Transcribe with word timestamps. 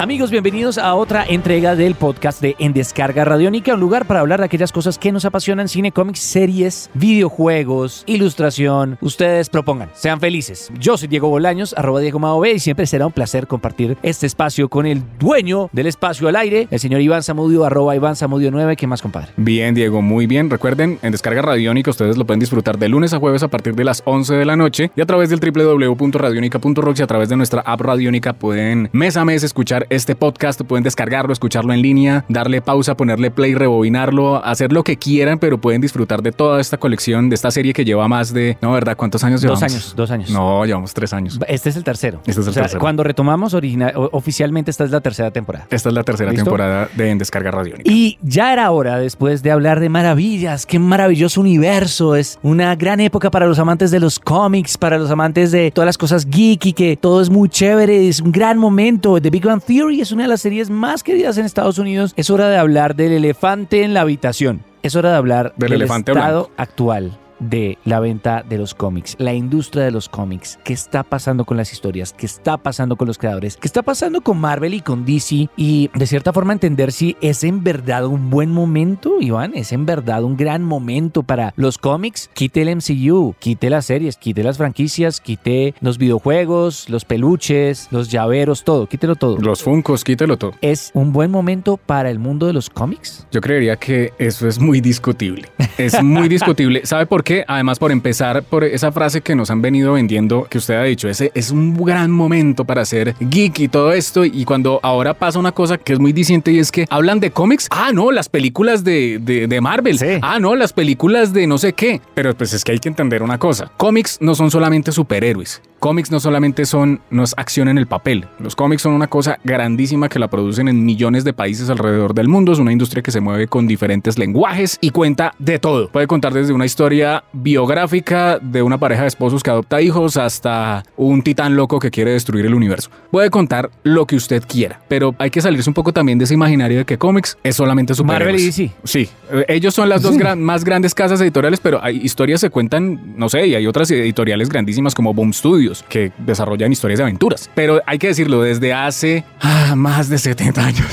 Amigos, 0.00 0.30
bienvenidos 0.30 0.78
a 0.78 0.94
otra 0.94 1.26
entrega 1.28 1.76
del 1.76 1.94
podcast 1.94 2.40
de 2.40 2.56
En 2.58 2.72
Descarga 2.72 3.22
Radiónica, 3.22 3.74
un 3.74 3.80
lugar 3.80 4.06
para 4.06 4.20
hablar 4.20 4.40
de 4.40 4.46
aquellas 4.46 4.72
cosas 4.72 4.96
que 4.96 5.12
nos 5.12 5.26
apasionan, 5.26 5.68
cine, 5.68 5.92
cómics, 5.92 6.20
series, 6.20 6.88
videojuegos, 6.94 8.04
ilustración. 8.06 8.96
Ustedes 9.02 9.50
propongan, 9.50 9.90
sean 9.92 10.18
felices. 10.18 10.72
Yo 10.78 10.96
soy 10.96 11.08
Diego 11.08 11.28
Bolaños, 11.28 11.74
arroba 11.76 12.00
Diego 12.00 12.18
Mao 12.18 12.40
B, 12.40 12.52
y 12.52 12.60
siempre 12.60 12.86
será 12.86 13.06
un 13.06 13.12
placer 13.12 13.46
compartir 13.46 13.98
este 14.02 14.26
espacio 14.26 14.70
con 14.70 14.86
el 14.86 15.02
dueño 15.18 15.68
del 15.72 15.86
espacio 15.86 16.28
al 16.28 16.36
aire, 16.36 16.66
el 16.70 16.80
señor 16.80 17.02
Iván 17.02 17.22
Samudio, 17.22 17.66
arroba 17.66 17.94
Iván 17.94 18.16
Samudio 18.16 18.50
9. 18.50 18.76
¿Qué 18.76 18.86
más, 18.86 19.02
compadre? 19.02 19.32
Bien, 19.36 19.74
Diego, 19.74 20.00
muy 20.00 20.26
bien. 20.26 20.48
Recuerden, 20.48 20.98
en 21.02 21.12
Descarga 21.12 21.42
Radiónica 21.42 21.90
ustedes 21.90 22.16
lo 22.16 22.24
pueden 22.24 22.40
disfrutar 22.40 22.78
de 22.78 22.88
lunes 22.88 23.12
a 23.12 23.18
jueves 23.18 23.42
a 23.42 23.48
partir 23.48 23.74
de 23.74 23.84
las 23.84 24.02
11 24.06 24.32
de 24.32 24.46
la 24.46 24.56
noche 24.56 24.92
y 24.96 25.02
a 25.02 25.04
través 25.04 25.28
del 25.28 25.40
www.radionica.rocks 25.40 27.00
y 27.00 27.02
a 27.02 27.06
través 27.06 27.28
de 27.28 27.36
nuestra 27.36 27.60
app 27.60 27.82
Radiónica 27.82 28.32
pueden 28.32 28.88
mes 28.94 29.18
a 29.18 29.26
mes 29.26 29.42
escuchar 29.42 29.88
este 29.90 30.14
podcast, 30.16 30.60
pueden 30.62 30.82
descargarlo, 30.84 31.32
escucharlo 31.32 31.72
en 31.72 31.82
línea, 31.82 32.24
darle 32.28 32.62
pausa, 32.62 32.96
ponerle 32.96 33.30
play, 33.30 33.54
rebobinarlo, 33.54 34.42
hacer 34.44 34.72
lo 34.72 34.84
que 34.84 34.96
quieran, 34.96 35.38
pero 35.38 35.58
pueden 35.60 35.80
disfrutar 35.80 36.22
de 36.22 36.32
toda 36.32 36.60
esta 36.60 36.78
colección, 36.78 37.28
de 37.28 37.34
esta 37.34 37.50
serie 37.50 37.72
que 37.72 37.84
lleva 37.84 38.08
más 38.08 38.32
de, 38.32 38.56
no, 38.62 38.72
¿verdad? 38.72 38.96
¿Cuántos 38.96 39.22
años 39.24 39.42
llevamos? 39.42 39.60
Dos 39.60 39.70
años, 39.72 39.92
dos 39.96 40.10
años. 40.10 40.30
No, 40.30 40.64
llevamos 40.64 40.94
tres 40.94 41.12
años. 41.12 41.38
Este 41.48 41.68
es 41.68 41.76
el 41.76 41.84
tercero. 41.84 42.18
Este 42.26 42.30
es 42.40 42.46
el 42.46 42.50
o 42.50 42.52
sea, 42.52 42.62
tercero. 42.62 42.80
Cuando 42.80 43.02
retomamos 43.02 43.52
origina- 43.54 43.92
o- 43.96 44.08
oficialmente, 44.12 44.70
esta 44.70 44.84
es 44.84 44.90
la 44.90 45.00
tercera 45.00 45.30
temporada. 45.30 45.66
Esta 45.70 45.88
es 45.88 45.94
la 45.94 46.04
tercera 46.04 46.30
¿Listo? 46.30 46.44
temporada 46.44 46.88
de 46.96 47.10
En 47.10 47.18
Descarga 47.18 47.50
Radiónica. 47.50 47.90
Y 47.90 48.18
ya 48.22 48.52
era 48.52 48.70
hora, 48.70 48.98
después 48.98 49.42
de 49.42 49.50
hablar 49.50 49.80
de 49.80 49.88
maravillas, 49.88 50.66
qué 50.66 50.78
maravilloso 50.78 51.40
universo, 51.40 52.14
es 52.14 52.38
una 52.42 52.76
gran 52.76 53.00
época 53.00 53.30
para 53.30 53.46
los 53.46 53.58
amantes 53.58 53.90
de 53.90 53.98
los 53.98 54.18
cómics, 54.20 54.78
para 54.78 54.98
los 54.98 55.10
amantes 55.10 55.50
de 55.50 55.70
todas 55.72 55.86
las 55.86 55.98
cosas 55.98 56.26
geeky, 56.30 56.72
que 56.72 56.96
todo 56.96 57.20
es 57.20 57.28
muy 57.30 57.48
chévere, 57.48 58.08
es 58.08 58.20
un 58.20 58.30
gran 58.30 58.56
momento. 58.56 59.20
The 59.20 59.30
Big 59.30 59.44
Bang 59.44 59.60
Theory 59.60 59.79
es 59.88 60.12
una 60.12 60.24
de 60.24 60.28
las 60.28 60.42
series 60.42 60.68
más 60.68 61.02
queridas 61.02 61.38
en 61.38 61.46
Estados 61.46 61.78
Unidos. 61.78 62.12
Es 62.16 62.28
hora 62.28 62.50
de 62.50 62.58
hablar 62.58 62.94
del 62.96 63.12
elefante 63.12 63.82
en 63.82 63.94
la 63.94 64.02
habitación. 64.02 64.62
Es 64.82 64.94
hora 64.94 65.10
de 65.10 65.16
hablar 65.16 65.54
Del 65.56 65.70
del, 65.70 65.80
elefante 65.80 66.12
estado 66.12 66.44
blanco. 66.44 66.54
actual 66.58 67.18
de 67.40 67.78
la 67.84 68.00
venta 68.00 68.44
de 68.48 68.58
los 68.58 68.74
cómics, 68.74 69.16
la 69.18 69.34
industria 69.34 69.84
de 69.84 69.90
los 69.90 70.08
cómics, 70.08 70.58
qué 70.64 70.72
está 70.72 71.02
pasando 71.02 71.44
con 71.44 71.56
las 71.56 71.72
historias, 71.72 72.12
qué 72.12 72.26
está 72.26 72.56
pasando 72.56 72.96
con 72.96 73.08
los 73.08 73.18
creadores, 73.18 73.56
qué 73.56 73.66
está 73.66 73.82
pasando 73.82 74.20
con 74.20 74.38
Marvel 74.38 74.74
y 74.74 74.80
con 74.80 75.04
DC 75.04 75.48
y 75.56 75.90
de 75.94 76.06
cierta 76.06 76.32
forma 76.32 76.52
entender 76.52 76.92
si 76.92 77.16
es 77.20 77.44
en 77.44 77.64
verdad 77.64 78.06
un 78.06 78.30
buen 78.30 78.50
momento, 78.50 79.20
Iván, 79.20 79.52
es 79.54 79.72
en 79.72 79.86
verdad 79.86 80.22
un 80.24 80.36
gran 80.36 80.62
momento 80.62 81.22
para 81.22 81.52
los 81.56 81.78
cómics. 81.78 82.30
Quite 82.34 82.62
el 82.62 82.76
MCU, 82.76 83.34
quite 83.38 83.70
las 83.70 83.86
series, 83.86 84.16
quite 84.16 84.42
las 84.42 84.58
franquicias, 84.58 85.20
quite 85.20 85.74
los 85.80 85.98
videojuegos, 85.98 86.88
los 86.88 87.04
peluches, 87.04 87.88
los 87.90 88.10
llaveros, 88.10 88.64
todo, 88.64 88.86
quítelo 88.86 89.16
todo. 89.16 89.38
Los 89.38 89.62
Funcos, 89.62 90.04
quítelo 90.04 90.36
todo. 90.36 90.52
¿Es 90.60 90.90
un 90.94 91.12
buen 91.12 91.30
momento 91.30 91.76
para 91.76 92.10
el 92.10 92.18
mundo 92.18 92.46
de 92.46 92.52
los 92.52 92.70
cómics? 92.70 93.26
Yo 93.30 93.40
creería 93.40 93.76
que 93.76 94.12
eso 94.18 94.48
es 94.48 94.58
muy 94.58 94.80
discutible. 94.80 95.48
Es 95.78 96.02
muy 96.02 96.28
discutible. 96.28 96.80
¿Sabe 96.84 97.06
por 97.06 97.24
qué? 97.24 97.29
Además, 97.46 97.78
por 97.78 97.92
empezar, 97.92 98.42
por 98.42 98.64
esa 98.64 98.92
frase 98.92 99.20
que 99.20 99.34
nos 99.34 99.50
han 99.50 99.62
venido 99.62 99.92
vendiendo, 99.92 100.46
que 100.48 100.58
usted 100.58 100.74
ha 100.74 100.82
dicho, 100.82 101.08
ese 101.08 101.30
es 101.34 101.50
un 101.50 101.74
gran 101.84 102.10
momento 102.10 102.64
para 102.64 102.84
ser 102.84 103.14
geek 103.20 103.60
y 103.60 103.68
todo 103.68 103.92
esto. 103.92 104.24
Y 104.24 104.44
cuando 104.44 104.80
ahora 104.82 105.14
pasa 105.14 105.38
una 105.38 105.52
cosa 105.52 105.78
que 105.78 105.92
es 105.92 105.98
muy 105.98 106.12
distinta 106.12 106.50
y 106.50 106.58
es 106.58 106.70
que 106.72 106.86
hablan 106.90 107.20
de 107.20 107.30
cómics. 107.30 107.68
Ah, 107.70 107.90
no, 107.92 108.10
las 108.10 108.28
películas 108.28 108.84
de, 108.84 109.18
de, 109.20 109.46
de 109.46 109.60
Marvel. 109.60 109.98
Sí. 109.98 110.18
Ah, 110.22 110.38
no, 110.40 110.56
las 110.56 110.72
películas 110.72 111.32
de 111.32 111.46
no 111.46 111.58
sé 111.58 111.72
qué. 111.72 112.00
Pero 112.14 112.34
pues 112.34 112.52
es 112.52 112.64
que 112.64 112.72
hay 112.72 112.78
que 112.78 112.88
entender 112.88 113.22
una 113.22 113.38
cosa. 113.38 113.70
Cómics 113.76 114.18
no 114.20 114.34
son 114.34 114.50
solamente 114.50 114.92
superhéroes. 114.92 115.62
Cómics 115.80 116.10
no 116.10 116.20
solamente 116.20 116.66
son, 116.66 117.00
no 117.10 117.22
es 117.22 117.32
acción 117.38 117.66
en 117.68 117.78
el 117.78 117.86
papel. 117.86 118.26
Los 118.38 118.54
cómics 118.54 118.82
son 118.82 118.92
una 118.92 119.06
cosa 119.06 119.38
grandísima 119.44 120.10
que 120.10 120.18
la 120.18 120.28
producen 120.28 120.68
en 120.68 120.84
millones 120.84 121.24
de 121.24 121.32
países 121.32 121.70
alrededor 121.70 122.12
del 122.12 122.28
mundo. 122.28 122.52
Es 122.52 122.58
una 122.58 122.70
industria 122.70 123.02
que 123.02 123.10
se 123.10 123.20
mueve 123.22 123.48
con 123.48 123.66
diferentes 123.66 124.18
lenguajes 124.18 124.76
y 124.82 124.90
cuenta 124.90 125.34
de 125.38 125.58
todo. 125.58 125.88
Puede 125.88 126.06
contar 126.06 126.34
desde 126.34 126.52
una 126.52 126.66
historia 126.66 127.24
biográfica 127.32 128.38
de 128.38 128.62
una 128.62 128.76
pareja 128.76 129.02
de 129.02 129.08
esposos 129.08 129.42
que 129.42 129.50
adopta 129.50 129.80
hijos 129.80 130.18
hasta 130.18 130.82
un 130.98 131.22
titán 131.22 131.56
loco 131.56 131.78
que 131.78 131.90
quiere 131.90 132.10
destruir 132.12 132.44
el 132.44 132.52
universo. 132.54 132.90
Puede 133.10 133.30
contar 133.30 133.70
lo 133.82 134.06
que 134.06 134.16
usted 134.16 134.42
quiera, 134.46 134.80
pero 134.86 135.14
hay 135.18 135.30
que 135.30 135.40
salirse 135.40 135.70
un 135.70 135.74
poco 135.74 135.92
también 135.94 136.18
de 136.18 136.24
ese 136.24 136.34
imaginario 136.34 136.76
de 136.78 136.84
que 136.84 136.98
cómics 136.98 137.38
es 137.42 137.56
solamente 137.56 137.94
superhéroes. 137.94 138.26
Marvel 138.34 138.40
y 138.42 138.46
DC. 138.46 138.70
Sí, 138.84 139.08
ellos 139.48 139.72
son 139.74 139.88
las 139.88 140.02
dos 140.02 140.18
gran- 140.18 140.42
más 140.42 140.62
grandes 140.62 140.94
casas 140.94 141.20
editoriales, 141.22 141.58
pero 141.58 141.82
hay 141.82 141.96
historias 142.04 142.40
se 142.42 142.50
cuentan, 142.50 143.14
no 143.16 143.30
sé, 143.30 143.46
y 143.46 143.54
hay 143.54 143.66
otras 143.66 143.90
editoriales 143.90 144.50
grandísimas 144.50 144.94
como 144.94 145.14
Boom 145.14 145.32
Studios 145.32 145.69
que 145.88 146.12
desarrollan 146.18 146.72
historias 146.72 146.98
de 146.98 147.04
aventuras. 147.04 147.50
Pero 147.54 147.80
hay 147.86 147.98
que 147.98 148.08
decirlo, 148.08 148.42
desde 148.42 148.72
hace 148.72 149.24
ah, 149.40 149.74
más 149.76 150.08
de 150.08 150.18
70 150.18 150.64
años, 150.64 150.86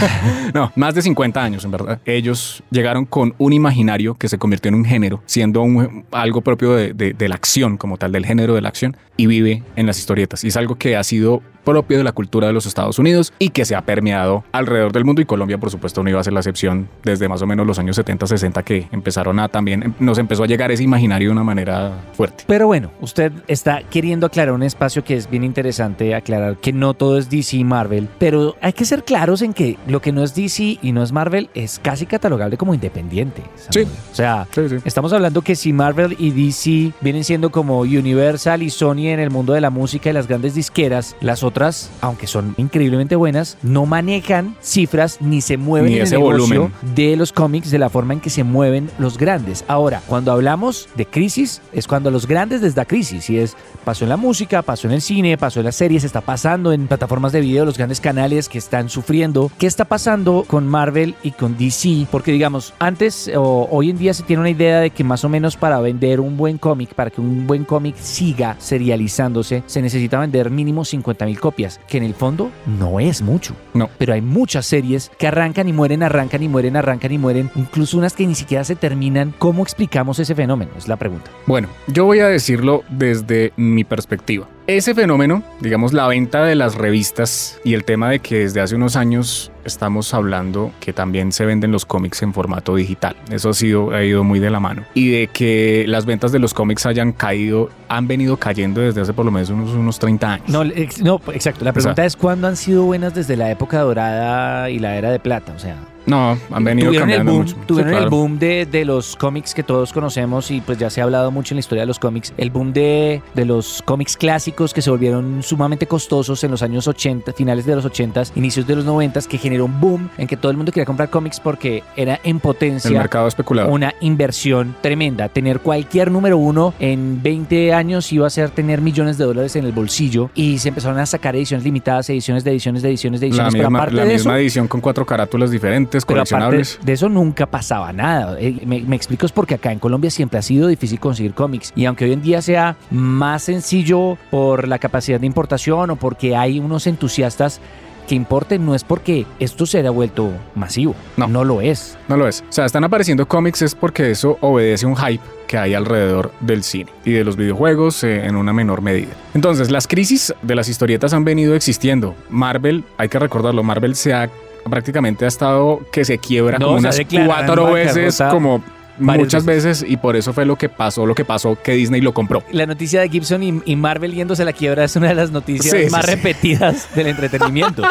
no, 0.54 0.72
más 0.76 0.94
de 0.94 1.02
50 1.02 1.42
años 1.42 1.64
en 1.64 1.70
verdad, 1.70 2.00
ellos 2.04 2.62
llegaron 2.70 3.04
con 3.04 3.34
un 3.38 3.52
imaginario 3.52 4.14
que 4.14 4.28
se 4.28 4.38
convirtió 4.38 4.68
en 4.68 4.74
un 4.76 4.84
género, 4.84 5.22
siendo 5.26 5.64
algo 6.12 6.40
propio 6.40 6.72
de- 6.74 6.92
de 6.92 7.28
la 7.28 7.34
acción 7.34 7.76
como 7.76 7.96
tal, 7.96 8.12
del 8.12 8.26
género 8.26 8.54
de 8.54 8.60
la 8.60 8.68
acción, 8.68 8.96
y 9.16 9.26
vive 9.26 9.62
en 9.76 9.86
las 9.86 9.98
historietas. 9.98 10.44
Y 10.44 10.48
es 10.48 10.56
algo 10.56 10.76
que 10.76 10.96
ha 10.96 11.04
sido 11.04 11.42
propio 11.64 11.98
de 11.98 12.04
la 12.04 12.12
cultura 12.12 12.46
de 12.46 12.52
los 12.52 12.66
Estados 12.66 12.98
Unidos 12.98 13.32
y 13.38 13.50
que 13.50 13.64
se 13.64 13.74
ha 13.74 13.82
permeado 13.82 14.44
alrededor 14.52 14.92
del 14.92 15.04
mundo 15.04 15.22
y 15.22 15.24
Colombia 15.24 15.58
por 15.58 15.70
supuesto 15.70 16.02
no 16.02 16.10
iba 16.10 16.20
a 16.20 16.24
ser 16.24 16.32
la 16.32 16.40
excepción 16.40 16.88
desde 17.02 17.28
más 17.28 17.42
o 17.42 17.46
menos 17.46 17.66
los 17.66 17.78
años 17.78 17.96
70, 17.96 18.26
60 18.26 18.62
que 18.62 18.88
empezaron 18.92 19.38
a 19.38 19.48
también, 19.48 19.94
nos 19.98 20.18
empezó 20.18 20.44
a 20.44 20.46
llegar 20.46 20.70
ese 20.70 20.82
imaginario 20.82 21.28
de 21.28 21.32
una 21.32 21.44
manera 21.44 21.92
fuerte. 22.12 22.44
Pero 22.46 22.66
bueno, 22.66 22.90
usted 23.00 23.32
está 23.46 23.82
queriendo 23.82 24.26
aclarar 24.26 24.54
un 24.54 24.62
espacio 24.62 25.04
que 25.04 25.16
es 25.16 25.28
bien 25.28 25.44
interesante 25.44 26.14
aclarar 26.14 26.56
que 26.56 26.72
no 26.72 26.94
todo 26.94 27.18
es 27.18 27.30
DC 27.30 27.56
y 27.56 27.64
Marvel, 27.64 28.08
pero 28.18 28.56
hay 28.60 28.72
que 28.72 28.84
ser 28.84 29.04
claros 29.04 29.42
en 29.42 29.52
que 29.52 29.78
lo 29.86 30.00
que 30.00 30.12
no 30.12 30.22
es 30.22 30.34
DC 30.34 30.78
y 30.82 30.92
no 30.92 31.02
es 31.02 31.12
Marvel 31.12 31.50
es 31.54 31.78
casi 31.78 32.06
catalogable 32.06 32.56
como 32.56 32.74
independiente. 32.74 33.42
Sí. 33.70 33.80
O 34.12 34.14
sea, 34.14 34.46
Sí, 34.52 34.68
sí. 34.68 34.76
Estamos 34.84 35.12
hablando 35.12 35.42
que 35.42 35.54
si 35.56 35.72
Marvel 35.72 36.16
y 36.18 36.30
DC 36.30 36.92
vienen 37.00 37.24
siendo 37.24 37.50
como 37.50 37.80
Universal 37.80 38.62
y 38.62 38.70
Sony 38.70 39.08
en 39.08 39.20
el 39.20 39.30
mundo 39.30 39.52
de 39.52 39.60
la 39.60 39.70
música 39.70 40.10
y 40.10 40.12
las 40.12 40.26
grandes 40.26 40.54
disqueras, 40.54 41.16
las 41.20 41.42
otras, 41.50 41.90
aunque 42.00 42.26
son 42.26 42.54
increíblemente 42.56 43.16
buenas, 43.16 43.58
no 43.62 43.86
manejan 43.86 44.56
cifras 44.62 45.18
ni 45.20 45.40
se 45.40 45.56
mueven 45.56 45.90
Ni 45.90 45.98
en 45.98 46.04
el 46.04 46.10
negocio 46.10 46.46
volumen. 46.46 46.72
de 46.94 47.16
los 47.16 47.32
cómics 47.32 47.70
de 47.70 47.78
la 47.78 47.90
forma 47.90 48.14
en 48.14 48.20
que 48.20 48.30
se 48.30 48.44
mueven 48.44 48.88
los 48.98 49.18
grandes. 49.18 49.64
Ahora, 49.66 50.00
cuando 50.06 50.30
hablamos 50.30 50.88
de 50.96 51.06
crisis, 51.06 51.60
es 51.72 51.86
cuando 51.86 52.08
a 52.08 52.12
los 52.12 52.26
grandes 52.26 52.62
les 52.62 52.74
da 52.74 52.84
crisis 52.84 53.28
y 53.30 53.38
es 53.38 53.56
pasó 53.84 54.04
en 54.04 54.10
la 54.10 54.16
música, 54.16 54.62
pasó 54.62 54.86
en 54.86 54.94
el 54.94 55.00
cine, 55.00 55.36
pasó 55.38 55.60
en 55.60 55.66
las 55.66 55.76
series, 55.76 56.04
está 56.04 56.20
pasando 56.20 56.72
en 56.72 56.86
plataformas 56.86 57.32
de 57.32 57.40
video, 57.40 57.64
los 57.64 57.76
grandes 57.78 58.00
canales 58.00 58.48
que 58.48 58.58
están 58.58 58.88
sufriendo. 58.88 59.50
¿Qué 59.58 59.66
está 59.66 59.84
pasando 59.84 60.44
con 60.46 60.68
Marvel 60.68 61.14
y 61.22 61.32
con 61.32 61.56
DC? 61.56 62.06
Porque 62.10 62.30
digamos, 62.30 62.74
antes 62.78 63.30
o 63.34 63.68
hoy 63.70 63.90
en 63.90 63.98
día 63.98 64.14
se 64.14 64.22
tiene 64.22 64.40
una 64.40 64.50
idea 64.50 64.80
de 64.80 64.90
que 64.90 65.02
más 65.02 65.24
o 65.24 65.28
menos 65.28 65.56
para 65.56 65.80
vender 65.80 66.20
un 66.20 66.36
buen 66.36 66.58
cómic, 66.58 66.94
para 66.94 67.10
que 67.10 67.20
un 67.20 67.46
buen 67.46 67.64
cómic 67.64 67.96
siga 67.96 68.54
serializándose, 68.58 69.62
se 69.66 69.82
necesita 69.82 70.18
vender 70.18 70.50
mínimo 70.50 70.84
50 70.84 71.26
mil 71.26 71.39
copias, 71.40 71.80
que 71.88 71.98
en 71.98 72.04
el 72.04 72.14
fondo 72.14 72.50
no 72.66 73.00
es 73.00 73.22
mucho. 73.22 73.54
No. 73.74 73.88
Pero 73.98 74.12
hay 74.12 74.20
muchas 74.20 74.66
series 74.66 75.10
que 75.18 75.26
arrancan 75.26 75.68
y 75.68 75.72
mueren, 75.72 76.02
arrancan 76.02 76.42
y 76.42 76.48
mueren, 76.48 76.76
arrancan 76.76 77.12
y 77.12 77.18
mueren, 77.18 77.50
incluso 77.54 77.98
unas 77.98 78.14
que 78.14 78.26
ni 78.26 78.34
siquiera 78.34 78.64
se 78.64 78.76
terminan. 78.76 79.34
¿Cómo 79.38 79.62
explicamos 79.62 80.18
ese 80.18 80.34
fenómeno? 80.34 80.72
Es 80.76 80.88
la 80.88 80.96
pregunta. 80.96 81.30
Bueno, 81.46 81.68
yo 81.86 82.04
voy 82.04 82.20
a 82.20 82.28
decirlo 82.28 82.84
desde 82.88 83.52
mi 83.56 83.84
perspectiva. 83.84 84.46
Ese 84.76 84.94
fenómeno, 84.94 85.42
digamos 85.60 85.92
la 85.92 86.06
venta 86.06 86.44
de 86.44 86.54
las 86.54 86.76
revistas 86.76 87.58
y 87.64 87.74
el 87.74 87.82
tema 87.82 88.08
de 88.08 88.20
que 88.20 88.38
desde 88.38 88.60
hace 88.60 88.76
unos 88.76 88.94
años 88.94 89.50
estamos 89.64 90.14
hablando 90.14 90.70
que 90.78 90.92
también 90.92 91.32
se 91.32 91.44
venden 91.44 91.72
los 91.72 91.84
cómics 91.84 92.22
en 92.22 92.32
formato 92.32 92.76
digital. 92.76 93.16
Eso 93.32 93.48
ha, 93.48 93.54
sido, 93.54 93.90
ha 93.90 94.04
ido 94.04 94.22
muy 94.22 94.38
de 94.38 94.48
la 94.48 94.60
mano. 94.60 94.84
Y 94.94 95.10
de 95.10 95.26
que 95.26 95.86
las 95.88 96.06
ventas 96.06 96.30
de 96.30 96.38
los 96.38 96.54
cómics 96.54 96.86
hayan 96.86 97.10
caído, 97.10 97.68
han 97.88 98.06
venido 98.06 98.36
cayendo 98.36 98.80
desde 98.80 99.00
hace 99.00 99.12
por 99.12 99.24
lo 99.24 99.32
menos 99.32 99.50
unos, 99.50 99.70
unos 99.70 99.98
30 99.98 100.32
años. 100.34 100.48
No, 100.48 100.62
ex- 100.62 101.02
no, 101.02 101.20
exacto. 101.34 101.64
La 101.64 101.72
pregunta 101.72 102.04
es 102.04 102.14
cuándo 102.14 102.46
han 102.46 102.54
sido 102.56 102.84
buenas 102.84 103.12
desde 103.12 103.36
la 103.36 103.50
época 103.50 103.80
dorada 103.80 104.70
y 104.70 104.78
la 104.78 104.94
era 104.94 105.10
de 105.10 105.18
plata. 105.18 105.52
O 105.52 105.58
sea, 105.58 105.78
No, 106.06 106.38
han 106.50 106.64
venido 106.64 106.88
tuvieron 106.88 107.10
el 107.10 107.16
cambiando 107.16 107.32
boom, 107.32 107.42
mucho. 107.44 107.56
Sí, 107.56 107.62
tuvieron 107.66 107.92
el 107.92 107.98
claro. 107.98 108.10
boom 108.10 108.38
de, 108.38 108.66
de 108.66 108.84
los 108.84 109.16
cómics 109.16 109.54
que 109.54 109.62
todos 109.62 109.92
conocemos 109.92 110.50
y 110.50 110.60
pues 110.60 110.78
ya 110.78 110.90
se 110.90 111.00
ha 111.00 111.04
hablado 111.04 111.30
mucho 111.30 111.54
en 111.54 111.56
la 111.56 111.60
historia 111.60 111.82
de 111.82 111.86
los 111.86 111.98
cómics. 111.98 112.32
El 112.36 112.50
boom 112.50 112.72
de, 112.72 113.22
de 113.34 113.44
los 113.44 113.82
cómics 113.84 114.16
clásicos 114.16 114.72
que 114.74 114.82
se 114.82 114.90
volvieron 114.90 115.42
sumamente 115.42 115.86
costosos 115.86 116.42
en 116.44 116.50
los 116.50 116.62
años 116.62 116.88
80, 116.88 117.32
finales 117.32 117.66
de 117.66 117.76
los 117.76 117.84
80, 117.84 118.22
inicios 118.36 118.66
de 118.66 118.76
los 118.76 118.84
90, 118.84 119.20
que 119.22 119.38
generó 119.38 119.64
un 119.66 119.80
boom 119.80 120.08
en 120.18 120.26
que 120.26 120.36
todo 120.36 120.50
el 120.50 120.56
mundo 120.56 120.72
quería 120.72 120.86
comprar 120.86 121.10
cómics 121.10 121.38
porque 121.40 121.82
era 121.96 122.20
en 122.24 122.36
El 122.36 122.40
potencia 122.40 122.90
mercado 122.90 123.26
especulador. 123.28 123.70
una 123.70 123.94
inversión 124.00 124.74
tremenda. 124.80 125.28
Tener 125.28 125.60
cualquier 125.60 126.10
número 126.10 126.38
uno 126.38 126.74
en 126.80 127.22
20 127.22 127.72
años 127.72 128.12
iba 128.12 128.26
a 128.26 128.30
ser 128.30 128.50
tener 128.50 128.80
millones 128.80 129.18
de 129.18 129.24
dólares 129.24 129.56
en 129.56 129.64
el 129.64 129.72
bolsillo 129.72 130.30
y 130.34 130.58
se 130.58 130.68
empezaron 130.68 130.98
a 130.98 131.06
sacar 131.06 131.36
ediciones 131.36 131.64
limitadas, 131.64 132.08
ediciones 132.10 132.44
de 132.44 132.50
ediciones 132.52 132.82
de 132.82 132.88
ediciones 132.90 133.20
de 133.20 133.26
La 133.28 133.30
ediciones. 133.30 133.52
pero 133.54 133.68
misma, 133.70 133.78
aparte 133.80 133.96
la 133.96 134.04
de 134.04 134.12
misma 134.14 134.32
eso, 134.34 134.40
edición 134.40 134.68
con 134.68 134.80
cuatro 134.80 135.04
carátulas 135.06 135.50
diferentes, 135.50 135.89
pero 135.90 136.20
aparte 136.20 136.30
coleccionables. 136.30 136.78
de 136.82 136.92
eso 136.92 137.08
nunca 137.08 137.46
pasaba 137.46 137.92
nada. 137.92 138.36
Eh, 138.40 138.62
Me, 138.66 138.80
me 138.80 138.96
explico 138.96 139.26
es 139.26 139.32
porque 139.32 139.54
acá 139.54 139.72
en 139.72 139.78
Colombia 139.78 140.10
siempre 140.10 140.38
ha 140.38 140.42
sido 140.42 140.68
difícil 140.68 140.98
conseguir 141.00 141.34
cómics 141.34 141.72
y 141.74 141.84
aunque 141.86 142.04
hoy 142.04 142.12
en 142.12 142.22
día 142.22 142.42
sea 142.42 142.76
más 142.90 143.42
sencillo 143.42 144.16
por 144.30 144.68
la 144.68 144.78
capacidad 144.78 145.20
de 145.20 145.26
importación 145.26 145.90
o 145.90 145.96
porque 145.96 146.36
hay 146.36 146.58
unos 146.60 146.86
entusiastas 146.86 147.60
que 148.08 148.16
importen, 148.16 148.66
no 148.66 148.74
es 148.74 148.82
porque 148.82 149.24
esto 149.38 149.66
se 149.66 149.78
haya 149.78 149.90
vuelto 149.90 150.32
masivo. 150.56 150.96
No. 151.16 151.28
no 151.28 151.44
lo 151.44 151.60
es. 151.60 151.96
No 152.08 152.16
lo 152.16 152.26
es. 152.26 152.42
O 152.48 152.52
sea, 152.52 152.64
están 152.64 152.82
apareciendo 152.82 153.28
cómics 153.28 153.62
es 153.62 153.76
porque 153.76 154.10
eso 154.10 154.36
obedece 154.40 154.84
a 154.84 154.88
un 154.88 154.96
hype 154.96 155.22
que 155.46 155.56
hay 155.56 155.74
alrededor 155.74 156.32
del 156.40 156.64
cine 156.64 156.90
y 157.04 157.12
de 157.12 157.22
los 157.22 157.36
videojuegos 157.36 158.02
eh, 158.02 158.26
en 158.26 158.34
una 158.34 158.52
menor 158.52 158.82
medida. 158.82 159.12
Entonces, 159.34 159.70
las 159.70 159.86
crisis 159.86 160.34
de 160.42 160.54
las 160.56 160.68
historietas 160.68 161.12
han 161.12 161.24
venido 161.24 161.54
existiendo. 161.54 162.16
Marvel, 162.30 162.82
hay 162.98 163.08
que 163.08 163.18
recordarlo, 163.20 163.62
Marvel 163.62 163.94
se 163.94 164.12
ha 164.12 164.28
prácticamente 164.70 165.24
ha 165.24 165.28
estado 165.28 165.80
que 165.92 166.04
se 166.04 166.18
quiebra 166.18 166.58
No, 166.58 166.66
como 166.66 166.78
unas 166.78 167.00
cuatro 167.26 167.72
veces, 167.72 168.22
como 168.30 168.62
muchas 168.98 169.44
veces. 169.44 169.84
y 169.86 169.96
por 169.96 170.14
eso 170.16 170.32
fue 170.32 170.44
lo 170.44 170.56
que 170.56 170.68
pasó, 170.68 171.06
lo 171.06 171.14
que 171.14 171.24
pasó 171.24 171.56
que 171.62 171.72
Disney 171.72 172.00
lo 172.00 172.12
compró. 172.14 172.42
La 172.52 172.66
noticia 172.66 173.00
de 173.00 173.08
Gibson 173.08 173.42
y, 173.42 173.62
y 173.64 173.76
Marvel 173.76 174.12
yéndose 174.14 174.42
a 174.42 174.44
la 174.44 174.52
quiebra 174.52 174.84
es 174.84 174.94
una 174.96 175.08
de 175.08 175.14
las 175.14 175.30
noticias 175.30 175.74
Sí, 175.76 175.90
más 175.90 176.04
sí. 176.04 176.10
repetidas 176.12 176.94
del 176.94 177.08
entretenimiento. 177.08 177.82